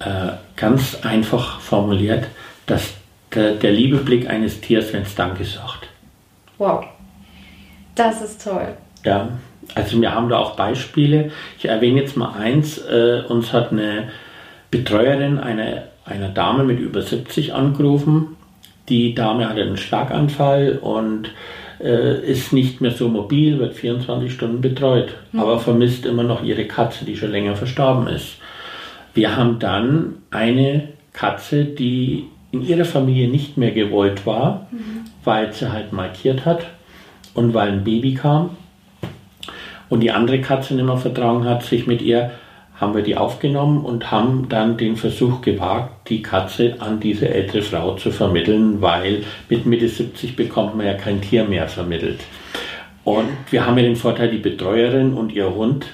Äh, 0.00 0.32
ganz 0.56 0.98
einfach 1.02 1.60
formuliert, 1.60 2.26
dass 2.66 2.94
der, 3.34 3.52
der 3.54 3.72
liebe 3.72 3.98
Blick 3.98 4.28
eines 4.28 4.60
Tiers, 4.60 4.92
wenn 4.92 5.02
es 5.02 5.14
Danke 5.14 5.44
sagt. 5.44 5.88
Wow, 6.58 6.84
das 7.94 8.22
ist 8.22 8.42
toll. 8.44 8.68
Ja, 9.04 9.28
also 9.74 10.00
wir 10.00 10.14
haben 10.14 10.28
da 10.28 10.38
auch 10.38 10.56
Beispiele. 10.56 11.30
Ich 11.58 11.66
erwähne 11.66 12.00
jetzt 12.00 12.16
mal 12.16 12.32
eins. 12.32 12.78
Äh, 12.78 13.22
uns 13.28 13.52
hat 13.52 13.72
eine 13.72 14.08
Betreuerin 14.70 15.38
eine, 15.38 15.84
einer 16.04 16.28
Dame 16.28 16.64
mit 16.64 16.80
über 16.80 17.02
70 17.02 17.54
angerufen. 17.54 18.36
Die 18.88 19.14
Dame 19.14 19.48
hatte 19.48 19.62
einen 19.62 19.76
Schlaganfall 19.76 20.78
und 20.80 21.30
äh, 21.80 22.20
ist 22.24 22.52
nicht 22.52 22.80
mehr 22.80 22.90
so 22.90 23.08
mobil, 23.08 23.58
wird 23.58 23.74
24 23.74 24.32
Stunden 24.32 24.60
betreut, 24.60 25.14
mhm. 25.32 25.40
aber 25.40 25.58
vermisst 25.58 26.06
immer 26.06 26.24
noch 26.24 26.42
ihre 26.42 26.66
Katze, 26.66 27.04
die 27.04 27.16
schon 27.16 27.30
länger 27.30 27.56
verstorben 27.56 28.08
ist. 28.08 28.36
Wir 29.14 29.36
haben 29.36 29.58
dann 29.58 30.16
eine 30.30 30.88
Katze, 31.12 31.64
die 31.64 32.26
in 32.52 32.62
ihrer 32.62 32.84
Familie 32.84 33.28
nicht 33.28 33.56
mehr 33.56 33.72
gewollt 33.72 34.26
war, 34.26 34.66
mhm. 34.70 35.04
weil 35.24 35.52
sie 35.52 35.72
halt 35.72 35.92
markiert 35.92 36.44
hat 36.44 36.66
und 37.34 37.54
weil 37.54 37.70
ein 37.70 37.84
Baby 37.84 38.14
kam. 38.14 38.56
und 39.88 40.00
die 40.00 40.12
andere 40.12 40.40
Katze 40.40 40.74
nicht 40.74 40.84
mehr 40.84 40.96
vertragen 40.96 41.44
hat, 41.44 41.64
sich 41.64 41.86
mit 41.86 42.00
ihr, 42.00 42.30
haben 42.80 42.94
wir 42.94 43.02
die 43.02 43.16
aufgenommen 43.16 43.84
und 43.84 44.10
haben 44.10 44.48
dann 44.48 44.78
den 44.78 44.96
Versuch 44.96 45.42
gewagt, 45.42 46.08
die 46.08 46.22
Katze 46.22 46.76
an 46.78 46.98
diese 46.98 47.28
ältere 47.28 47.60
Frau 47.60 47.94
zu 47.96 48.10
vermitteln, 48.10 48.80
weil 48.80 49.24
mit 49.50 49.66
Mitte 49.66 49.86
70 49.86 50.34
bekommt 50.34 50.76
man 50.76 50.86
ja 50.86 50.94
kein 50.94 51.20
Tier 51.20 51.44
mehr 51.44 51.68
vermittelt. 51.68 52.20
Und 53.04 53.28
wir 53.50 53.66
haben 53.66 53.76
ja 53.76 53.84
den 53.84 53.96
Vorteil, 53.96 54.30
die 54.30 54.38
Betreuerin 54.38 55.12
und 55.12 55.32
ihr 55.32 55.54
Hund, 55.54 55.86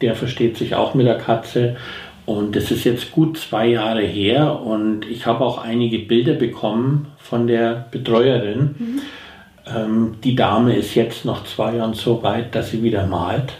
der 0.00 0.16
versteht 0.16 0.56
sich 0.56 0.74
auch 0.74 0.94
mit 0.94 1.06
der 1.06 1.18
Katze. 1.18 1.76
Und 2.26 2.56
das 2.56 2.70
ist 2.70 2.84
jetzt 2.84 3.12
gut 3.12 3.36
zwei 3.36 3.66
Jahre 3.66 4.02
her 4.02 4.60
und 4.60 5.04
ich 5.04 5.26
habe 5.26 5.44
auch 5.44 5.58
einige 5.58 5.98
Bilder 5.98 6.32
bekommen 6.34 7.08
von 7.18 7.46
der 7.46 7.86
Betreuerin. 7.90 8.74
Mhm. 8.78 9.00
Ähm, 9.66 10.14
die 10.24 10.34
Dame 10.34 10.74
ist 10.74 10.94
jetzt 10.94 11.24
nach 11.24 11.44
zwei 11.44 11.76
Jahren 11.76 11.94
so 11.94 12.22
weit, 12.22 12.54
dass 12.54 12.70
sie 12.70 12.82
wieder 12.82 13.06
malt. 13.06 13.52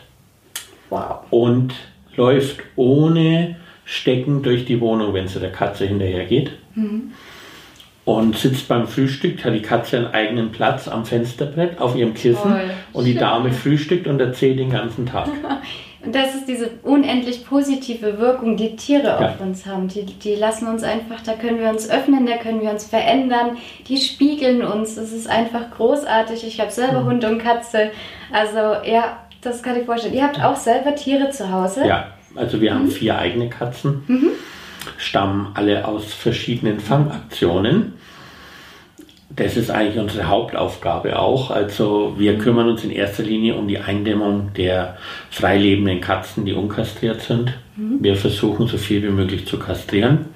Wow. 0.88 1.20
Und 1.30 1.74
läuft 2.16 2.60
ohne 2.76 3.56
Stecken 3.84 4.42
durch 4.42 4.64
die 4.64 4.80
Wohnung, 4.80 5.12
wenn 5.12 5.28
sie 5.28 5.40
der 5.40 5.52
Katze 5.52 5.86
hinterher 5.86 6.24
geht. 6.24 6.52
Mhm. 6.74 7.12
Und 8.06 8.36
sitzt 8.36 8.68
beim 8.68 8.86
Frühstück, 8.86 9.44
hat 9.44 9.54
die 9.54 9.62
Katze 9.62 9.96
einen 9.96 10.06
eigenen 10.08 10.52
Platz 10.52 10.88
am 10.88 11.06
Fensterbrett 11.06 11.80
auf 11.80 11.96
ihrem 11.96 12.12
Kissen 12.12 12.42
Toll. 12.50 12.70
und 12.92 13.04
die 13.06 13.14
Dame 13.14 13.50
frühstückt 13.50 14.06
und 14.06 14.20
erzählt 14.20 14.58
den 14.58 14.70
ganzen 14.70 15.06
Tag. 15.06 15.28
Und 16.04 16.14
das 16.14 16.34
ist 16.34 16.46
diese 16.46 16.70
unendlich 16.82 17.46
positive 17.46 18.18
Wirkung, 18.18 18.56
die 18.56 18.76
Tiere 18.76 19.06
ja. 19.06 19.18
auf 19.18 19.40
uns 19.40 19.66
haben. 19.66 19.88
Die, 19.88 20.04
die 20.04 20.34
lassen 20.34 20.68
uns 20.68 20.82
einfach, 20.82 21.20
da 21.22 21.34
können 21.34 21.58
wir 21.58 21.68
uns 21.68 21.88
öffnen, 21.88 22.26
da 22.26 22.36
können 22.36 22.60
wir 22.60 22.70
uns 22.70 22.84
verändern, 22.84 23.56
die 23.88 23.96
spiegeln 23.96 24.62
uns. 24.62 24.96
Das 24.96 25.12
ist 25.12 25.28
einfach 25.28 25.70
großartig. 25.76 26.46
Ich 26.46 26.60
habe 26.60 26.70
selber 26.70 27.00
mhm. 27.00 27.06
Hund 27.06 27.24
und 27.24 27.38
Katze. 27.38 27.90
Also 28.32 28.58
ja, 28.88 29.18
das 29.40 29.62
kann 29.62 29.78
ich 29.78 29.86
vorstellen. 29.86 30.14
Ihr 30.14 30.24
habt 30.24 30.42
auch 30.42 30.56
selber 30.56 30.94
Tiere 30.94 31.30
zu 31.30 31.50
Hause? 31.50 31.86
Ja, 31.86 32.08
also 32.34 32.60
wir 32.60 32.72
mhm. 32.72 32.78
haben 32.78 32.90
vier 32.90 33.18
eigene 33.18 33.48
Katzen, 33.48 34.04
mhm. 34.06 34.30
stammen 34.98 35.52
alle 35.54 35.86
aus 35.86 36.12
verschiedenen 36.12 36.80
Fangaktionen 36.80 37.94
das 39.36 39.56
ist 39.56 39.70
eigentlich 39.70 39.98
unsere 39.98 40.28
Hauptaufgabe 40.28 41.18
auch. 41.18 41.50
Also 41.50 42.14
wir 42.18 42.38
kümmern 42.38 42.68
uns 42.68 42.84
in 42.84 42.90
erster 42.90 43.22
Linie 43.22 43.56
um 43.56 43.66
die 43.66 43.78
Eindämmung 43.78 44.52
der 44.56 44.96
freilebenden 45.30 46.00
Katzen, 46.00 46.44
die 46.44 46.52
unkastriert 46.52 47.20
sind. 47.20 47.54
Mhm. 47.76 47.98
Wir 48.00 48.16
versuchen 48.16 48.66
so 48.66 48.78
viel 48.78 49.02
wie 49.02 49.10
möglich 49.10 49.46
zu 49.46 49.58
kastrieren. 49.58 50.26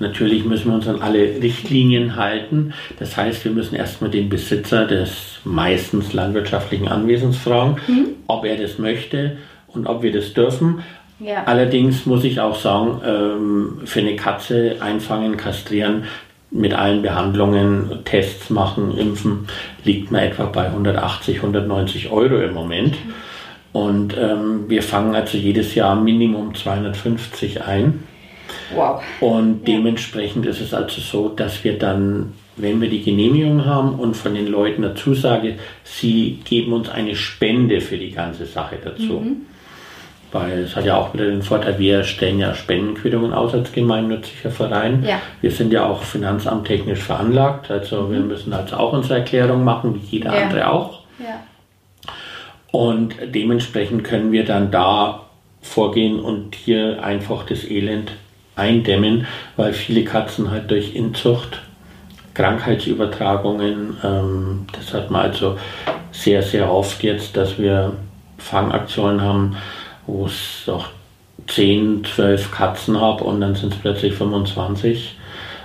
Natürlich 0.00 0.44
müssen 0.44 0.68
wir 0.68 0.74
uns 0.74 0.88
an 0.88 1.02
alle 1.02 1.20
Richtlinien 1.42 2.16
halten. 2.16 2.72
Das 2.98 3.16
heißt, 3.16 3.44
wir 3.44 3.52
müssen 3.52 3.74
erstmal 3.74 4.10
den 4.10 4.28
Besitzer 4.28 4.86
des 4.86 5.40
meistens 5.44 6.12
landwirtschaftlichen 6.12 6.88
Anwesens 6.88 7.36
fragen, 7.36 7.76
mhm. 7.86 8.06
ob 8.26 8.44
er 8.44 8.56
das 8.56 8.78
möchte 8.78 9.36
und 9.68 9.86
ob 9.86 10.02
wir 10.02 10.12
das 10.12 10.32
dürfen. 10.32 10.82
Ja. 11.20 11.44
Allerdings 11.44 12.06
muss 12.06 12.24
ich 12.24 12.40
auch 12.40 12.58
sagen, 12.58 13.00
ähm, 13.06 13.80
für 13.84 14.00
eine 14.00 14.16
Katze 14.16 14.76
einfangen, 14.80 15.36
kastrieren, 15.36 16.04
mit 16.50 16.74
allen 16.74 17.02
Behandlungen, 17.02 18.00
Tests 18.04 18.50
machen, 18.50 18.96
impfen, 18.96 19.46
liegt 19.84 20.10
man 20.10 20.22
etwa 20.22 20.44
bei 20.46 20.66
180, 20.66 21.36
190 21.36 22.10
Euro 22.10 22.40
im 22.40 22.54
Moment. 22.54 22.96
Und 23.72 24.16
ähm, 24.18 24.68
wir 24.68 24.82
fangen 24.82 25.14
also 25.14 25.38
jedes 25.38 25.74
Jahr 25.74 25.94
Minimum 25.94 26.54
250 26.54 27.62
ein. 27.62 28.02
Wow. 28.74 29.00
Und 29.20 29.66
dementsprechend 29.68 30.44
ist 30.46 30.60
es 30.60 30.74
also 30.74 31.00
so, 31.00 31.28
dass 31.28 31.62
wir 31.62 31.78
dann, 31.78 32.32
wenn 32.56 32.80
wir 32.80 32.90
die 32.90 33.02
Genehmigung 33.02 33.64
haben 33.64 33.94
und 33.94 34.16
von 34.16 34.34
den 34.34 34.48
Leuten 34.48 34.84
eine 34.84 34.94
Zusage, 34.94 35.56
sie 35.84 36.40
geben 36.44 36.72
uns 36.72 36.88
eine 36.88 37.14
Spende 37.14 37.80
für 37.80 37.96
die 37.96 38.10
ganze 38.10 38.46
Sache 38.46 38.76
dazu. 38.82 39.20
Mhm. 39.20 39.36
Weil 40.32 40.60
es 40.60 40.76
hat 40.76 40.84
ja 40.84 40.96
auch 40.96 41.12
wieder 41.12 41.26
den 41.26 41.42
Vorteil, 41.42 41.78
wir 41.78 42.04
stellen 42.04 42.38
ja 42.38 42.54
Spendenquittungen 42.54 43.32
aus 43.32 43.52
als 43.52 43.72
gemeinnütziger 43.72 44.50
Verein. 44.50 45.04
Ja. 45.04 45.20
Wir 45.40 45.50
sind 45.50 45.72
ja 45.72 45.86
auch 45.86 46.02
finanzamttechnisch 46.02 47.00
veranlagt, 47.00 47.70
also 47.70 48.02
mhm. 48.02 48.12
wir 48.12 48.20
müssen 48.20 48.52
also 48.52 48.76
auch 48.76 48.92
unsere 48.92 49.18
Erklärung 49.18 49.64
machen, 49.64 49.94
wie 49.94 50.16
jeder 50.16 50.34
ja. 50.34 50.42
andere 50.42 50.70
auch. 50.70 51.00
Ja. 51.18 51.42
Und 52.70 53.16
dementsprechend 53.34 54.04
können 54.04 54.30
wir 54.30 54.44
dann 54.44 54.70
da 54.70 55.22
vorgehen 55.62 56.20
und 56.20 56.54
hier 56.54 57.02
einfach 57.02 57.44
das 57.44 57.64
Elend 57.64 58.12
eindämmen, 58.56 59.26
weil 59.56 59.72
viele 59.72 60.04
Katzen 60.04 60.50
halt 60.50 60.70
durch 60.70 60.94
Inzucht, 60.94 61.60
Krankheitsübertragungen, 62.34 63.96
ähm, 64.04 64.66
das 64.72 64.94
hat 64.94 65.10
man 65.10 65.22
also 65.22 65.58
sehr, 66.12 66.42
sehr 66.42 66.70
oft 66.72 67.02
jetzt, 67.02 67.36
dass 67.36 67.58
wir 67.58 67.92
Fangaktionen 68.38 69.20
haben, 69.20 69.56
wo 70.06 70.26
ich 70.26 70.68
auch 70.68 70.86
10, 71.46 72.04
12 72.04 72.50
Katzen 72.50 73.00
habe 73.00 73.24
und 73.24 73.40
dann 73.40 73.54
sind 73.54 73.74
es 73.74 73.78
plötzlich 73.80 74.14
25. 74.14 75.16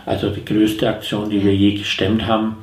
Also 0.05 0.29
die 0.29 0.45
größte 0.45 0.87
Aktion, 0.87 1.29
die 1.29 1.43
wir 1.43 1.55
je 1.55 1.75
gestemmt 1.75 2.25
haben, 2.27 2.57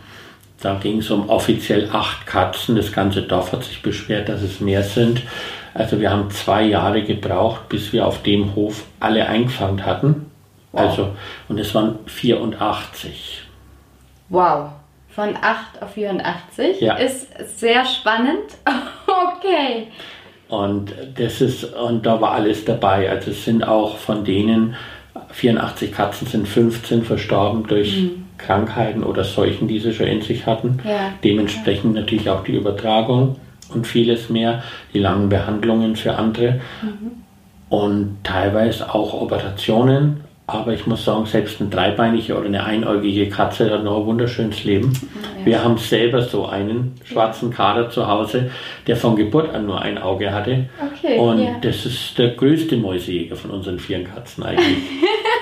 da 0.60 0.74
ging 0.74 0.98
es 0.98 1.10
um 1.10 1.28
offiziell 1.28 1.90
acht 1.92 2.26
Katzen. 2.26 2.76
Das 2.76 2.92
ganze 2.92 3.22
Dorf 3.22 3.52
hat 3.52 3.64
sich 3.64 3.82
beschwert, 3.82 4.28
dass 4.28 4.42
es 4.42 4.60
mehr 4.60 4.84
sind. 4.84 5.22
Also 5.74 6.00
wir 6.00 6.10
haben 6.10 6.30
zwei 6.30 6.62
Jahre 6.62 7.02
gebraucht, 7.02 7.68
bis 7.68 7.92
wir 7.92 8.06
auf 8.06 8.22
dem 8.22 8.54
Hof 8.54 8.84
alle 9.00 9.26
eingefangen 9.26 9.84
hatten. 9.84 10.30
Wow. 10.70 10.80
Also, 10.80 11.16
und 11.48 11.58
es 11.58 11.74
waren 11.74 11.98
84. 12.06 13.42
Wow. 14.28 14.70
Von 15.08 15.36
8 15.36 15.82
auf 15.82 15.92
84 15.92 16.80
ja. 16.80 16.94
ist 16.94 17.28
sehr 17.58 17.84
spannend. 17.84 18.44
okay. 19.06 19.88
Und 20.52 20.92
das 21.16 21.40
ist, 21.40 21.64
und 21.64 22.04
da 22.04 22.20
war 22.20 22.32
alles 22.32 22.66
dabei. 22.66 23.08
Also 23.08 23.30
es 23.30 23.46
sind 23.46 23.66
auch 23.66 23.96
von 23.96 24.22
denen 24.22 24.74
84 25.30 25.92
Katzen 25.92 26.26
sind 26.26 26.46
15 26.46 27.04
verstorben 27.04 27.66
durch 27.66 28.02
mhm. 28.02 28.26
Krankheiten 28.36 29.02
oder 29.02 29.24
Seuchen, 29.24 29.66
die 29.66 29.78
sie 29.78 29.94
schon 29.94 30.08
in 30.08 30.20
sich 30.20 30.44
hatten. 30.44 30.78
Ja. 30.84 31.14
Dementsprechend 31.24 31.94
ja. 31.94 32.02
natürlich 32.02 32.28
auch 32.28 32.44
die 32.44 32.52
Übertragung 32.52 33.36
und 33.72 33.86
vieles 33.86 34.28
mehr, 34.28 34.62
die 34.92 34.98
langen 34.98 35.30
Behandlungen 35.30 35.96
für 35.96 36.16
andere 36.16 36.60
mhm. 36.82 37.12
und 37.70 38.18
teilweise 38.22 38.94
auch 38.94 39.14
Operationen 39.14 40.20
aber 40.46 40.72
ich 40.72 40.86
muss 40.86 41.04
sagen, 41.04 41.24
selbst 41.24 41.60
eine 41.60 41.70
dreibeinige 41.70 42.36
oder 42.36 42.46
eine 42.46 42.64
einäugige 42.64 43.28
Katze 43.28 43.70
hat 43.70 43.84
noch 43.84 44.00
ein 44.00 44.06
wunderschönes 44.06 44.64
Leben. 44.64 44.92
Ja. 45.38 45.46
Wir 45.46 45.64
haben 45.64 45.78
selber 45.78 46.22
so 46.22 46.46
einen 46.46 46.94
schwarzen 47.04 47.50
Kader 47.50 47.88
zu 47.90 48.06
Hause, 48.06 48.50
der 48.86 48.96
von 48.96 49.14
Geburt 49.14 49.54
an 49.54 49.66
nur 49.66 49.80
ein 49.80 49.98
Auge 49.98 50.32
hatte. 50.32 50.68
Okay, 50.92 51.18
Und 51.18 51.42
ja. 51.42 51.56
das 51.60 51.86
ist 51.86 52.18
der 52.18 52.30
größte 52.30 52.76
Mäusejäger 52.76 53.36
von 53.36 53.52
unseren 53.52 53.78
vier 53.78 54.02
Katzen 54.02 54.44
eigentlich. 54.44 54.78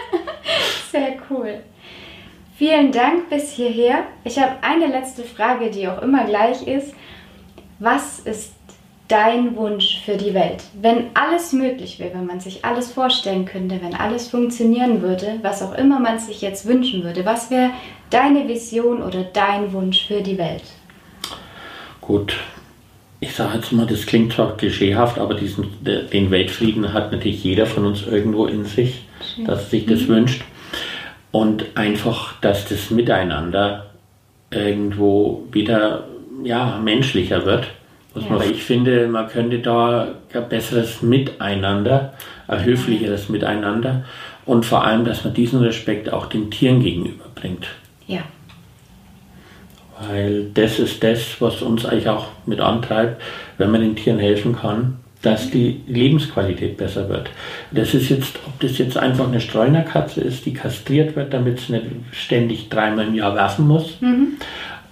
Sehr 0.91 1.15
cool. 1.31 1.61
Vielen 2.57 2.93
Dank 2.93 3.31
bis 3.31 3.53
hierher. 3.53 4.05
Ich 4.25 4.39
habe 4.39 4.53
eine 4.61 4.87
letzte 4.87 5.23
Frage, 5.23 5.71
die 5.71 5.89
auch 5.89 6.03
immer 6.03 6.27
gleich 6.27 6.67
ist. 6.67 6.95
Was 7.79 8.19
ist 8.21 8.53
dein 9.11 9.57
Wunsch 9.57 10.01
für 10.05 10.17
die 10.17 10.35
Welt? 10.35 10.63
Wenn 10.81 11.07
alles 11.15 11.53
möglich 11.53 11.99
wäre, 11.99 12.15
wenn 12.15 12.27
man 12.27 12.41
sich 12.41 12.65
alles 12.65 12.93
vorstellen 12.93 13.45
könnte, 13.45 13.81
wenn 13.83 13.95
alles 13.95 14.29
funktionieren 14.29 15.03
würde, 15.03 15.39
was 15.43 15.63
auch 15.63 15.75
immer 15.75 15.99
man 15.99 16.19
sich 16.19 16.41
jetzt 16.41 16.67
wünschen 16.67 17.03
würde, 17.03 17.25
was 17.25 17.51
wäre 17.51 17.71
deine 18.11 18.49
Vision 18.49 19.03
oder 19.03 19.25
dein 19.25 19.73
Wunsch 19.73 20.07
für 20.07 20.23
die 20.23 20.39
Welt? 20.39 20.63
Gut, 22.01 22.37
ich 23.19 23.35
sage 23.35 23.57
jetzt 23.57 23.73
mal, 23.73 23.87
das 23.87 24.07
klingt 24.07 24.33
zwar 24.33 24.57
klischeehaft, 24.57 25.19
aber 25.19 25.35
diesen, 25.35 25.67
den 25.85 26.31
Weltfrieden 26.31 26.93
hat 26.93 27.13
natürlich 27.13 27.43
jeder 27.45 27.67
von 27.67 27.87
uns 27.87 28.07
irgendwo 28.07 28.47
in 28.47 28.65
sich, 28.65 29.05
Schön. 29.35 29.45
dass 29.45 29.71
sich 29.71 29.87
das 29.87 30.03
mhm. 30.03 30.09
wünscht. 30.09 30.45
Und 31.33 31.67
einfach, 31.77 32.41
dass 32.41 32.69
das 32.69 32.91
Miteinander 32.91 33.91
irgendwo 34.51 35.45
wieder 35.53 36.09
ja, 36.43 36.81
menschlicher 36.83 37.45
wird 37.45 37.69
ja. 38.15 38.41
Ich 38.51 38.63
finde, 38.63 39.07
man 39.09 39.29
könnte 39.29 39.61
da 39.61 40.09
ein 40.35 40.49
besseres 40.49 41.03
Miteinander, 41.03 42.15
ein 42.49 42.65
höflicheres 42.65 43.29
Miteinander 43.29 44.05
und 44.47 44.67
vor 44.67 44.85
allem, 44.85 45.05
dass 45.05 45.25
man 45.25 45.35
diesen 45.35 45.61
Respekt 45.61 46.13
auch 46.13 46.27
den 46.27 46.51
Tieren 46.51 46.81
gegenüberbringt. 46.81 47.69
Ja. 48.07 48.23
Weil 50.01 50.51
das 50.55 50.79
ist 50.79 51.05
das, 51.05 51.41
was 51.41 51.63
uns 51.63 51.85
eigentlich 51.85 52.09
auch 52.09 52.29
mit 52.47 52.61
antreibt, 52.61 53.21
wenn 53.59 53.71
man 53.71 53.83
den 53.83 53.97
Tieren 53.97 54.19
helfen 54.19 54.57
kann, 54.57 54.97
dass 55.23 55.51
die 55.51 55.83
Lebensqualität 55.87 56.79
besser 56.79 57.09
wird. 57.11 57.31
Das 57.71 57.93
ist 57.93 58.09
jetzt, 58.09 58.39
ob 58.47 58.59
das 58.61 58.79
jetzt 58.79 58.97
einfach 58.97 59.29
eine 59.29 59.41
Streunerkatze 59.41 60.23
ist, 60.23 60.47
die 60.47 60.55
kastriert 60.55 61.15
wird, 61.15 61.35
damit 61.35 61.61
sie 61.61 61.73
nicht 61.73 61.87
ständig 62.13 62.71
dreimal 62.71 63.09
im 63.09 63.15
Jahr 63.15 63.35
werfen 63.35 63.69
muss. 63.69 64.01
Mhm 64.01 64.39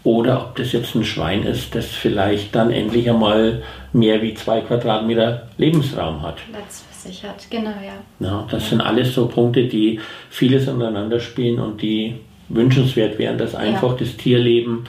oder 0.05 0.41
ob 0.43 0.57
das 0.57 0.73
jetzt 0.73 0.95
ein 0.95 1.05
Schwein 1.05 1.43
ist, 1.43 1.75
das 1.75 1.87
vielleicht 1.87 2.55
dann 2.55 2.71
endlich 2.71 3.09
einmal 3.11 3.63
mehr 3.93 4.23
wie 4.23 4.35
zwei 4.35 4.61
Quadratmeter 4.61 5.49
Lebensraum 5.59 6.23
hat. 6.23 6.37
Platz 6.53 6.85
für 6.89 7.09
sich 7.09 7.25
hat, 7.25 7.51
genau, 7.51 7.71
ja. 7.71 8.27
ja 8.27 8.47
das 8.51 8.65
ja. 8.65 8.69
sind 8.71 8.81
alles 8.81 9.15
so 9.15 9.27
Punkte, 9.29 9.65
die 9.65 10.01
vieles 10.31 10.69
aneinander 10.69 11.21
spielen 11.21 11.59
und 11.59 11.83
die 11.83 12.17
wünschenswert 12.49 13.19
wären, 13.19 13.39
dass 13.39 13.55
einfach 13.55 13.93
ja. 13.93 13.99
das 13.99 14.17
Tierleben 14.17 14.85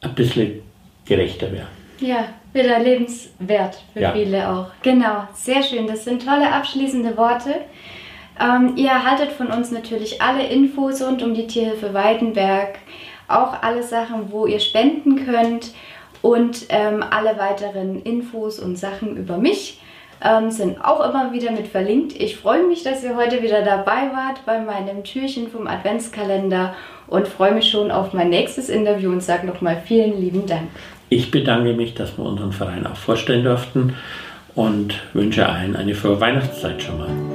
ein 0.00 0.14
bisschen 0.14 0.62
gerechter 1.04 1.52
wäre. 1.52 1.66
Ja, 2.00 2.28
wieder 2.52 2.78
lebenswert 2.78 3.82
für 3.92 4.00
ja. 4.00 4.12
viele 4.12 4.48
auch. 4.48 4.66
Genau, 4.82 5.28
sehr 5.34 5.62
schön. 5.62 5.86
Das 5.86 6.04
sind 6.04 6.24
tolle 6.24 6.52
abschließende 6.52 7.16
Worte. 7.16 7.54
Ähm, 8.40 8.74
ihr 8.76 8.88
erhaltet 8.88 9.32
von 9.32 9.48
uns 9.48 9.70
natürlich 9.70 10.22
alle 10.22 10.46
Infos 10.46 11.02
rund 11.02 11.22
um 11.22 11.34
die 11.34 11.46
Tierhilfe 11.46 11.92
Weidenberg, 11.92 12.78
auch 13.30 13.62
alle 13.62 13.82
Sachen, 13.82 14.30
wo 14.30 14.46
ihr 14.46 14.60
spenden 14.60 15.24
könnt 15.24 15.72
und 16.22 16.66
ähm, 16.68 17.04
alle 17.08 17.38
weiteren 17.38 18.02
Infos 18.02 18.58
und 18.58 18.76
Sachen 18.76 19.16
über 19.16 19.38
mich 19.38 19.80
ähm, 20.22 20.50
sind 20.50 20.84
auch 20.84 21.08
immer 21.08 21.32
wieder 21.32 21.50
mit 21.50 21.66
verlinkt. 21.66 22.14
Ich 22.14 22.36
freue 22.36 22.66
mich, 22.66 22.82
dass 22.82 23.02
ihr 23.02 23.16
heute 23.16 23.42
wieder 23.42 23.62
dabei 23.62 24.10
wart 24.12 24.44
bei 24.44 24.60
meinem 24.60 25.04
Türchen 25.04 25.48
vom 25.48 25.66
Adventskalender 25.66 26.74
und 27.06 27.26
freue 27.26 27.54
mich 27.54 27.70
schon 27.70 27.90
auf 27.90 28.12
mein 28.12 28.28
nächstes 28.28 28.68
Interview 28.68 29.10
und 29.10 29.22
sage 29.22 29.46
nochmal 29.46 29.82
vielen 29.84 30.20
lieben 30.20 30.46
Dank. 30.46 30.68
Ich 31.08 31.30
bedanke 31.30 31.72
mich, 31.72 31.94
dass 31.94 32.16
wir 32.18 32.24
unseren 32.24 32.52
Verein 32.52 32.86
auch 32.86 32.96
vorstellen 32.96 33.44
durften 33.44 33.96
und 34.54 34.94
wünsche 35.12 35.48
allen 35.48 35.74
eine 35.74 35.94
frohe 35.94 36.20
Weihnachtszeit 36.20 36.82
schon 36.82 36.98
mal. 36.98 37.29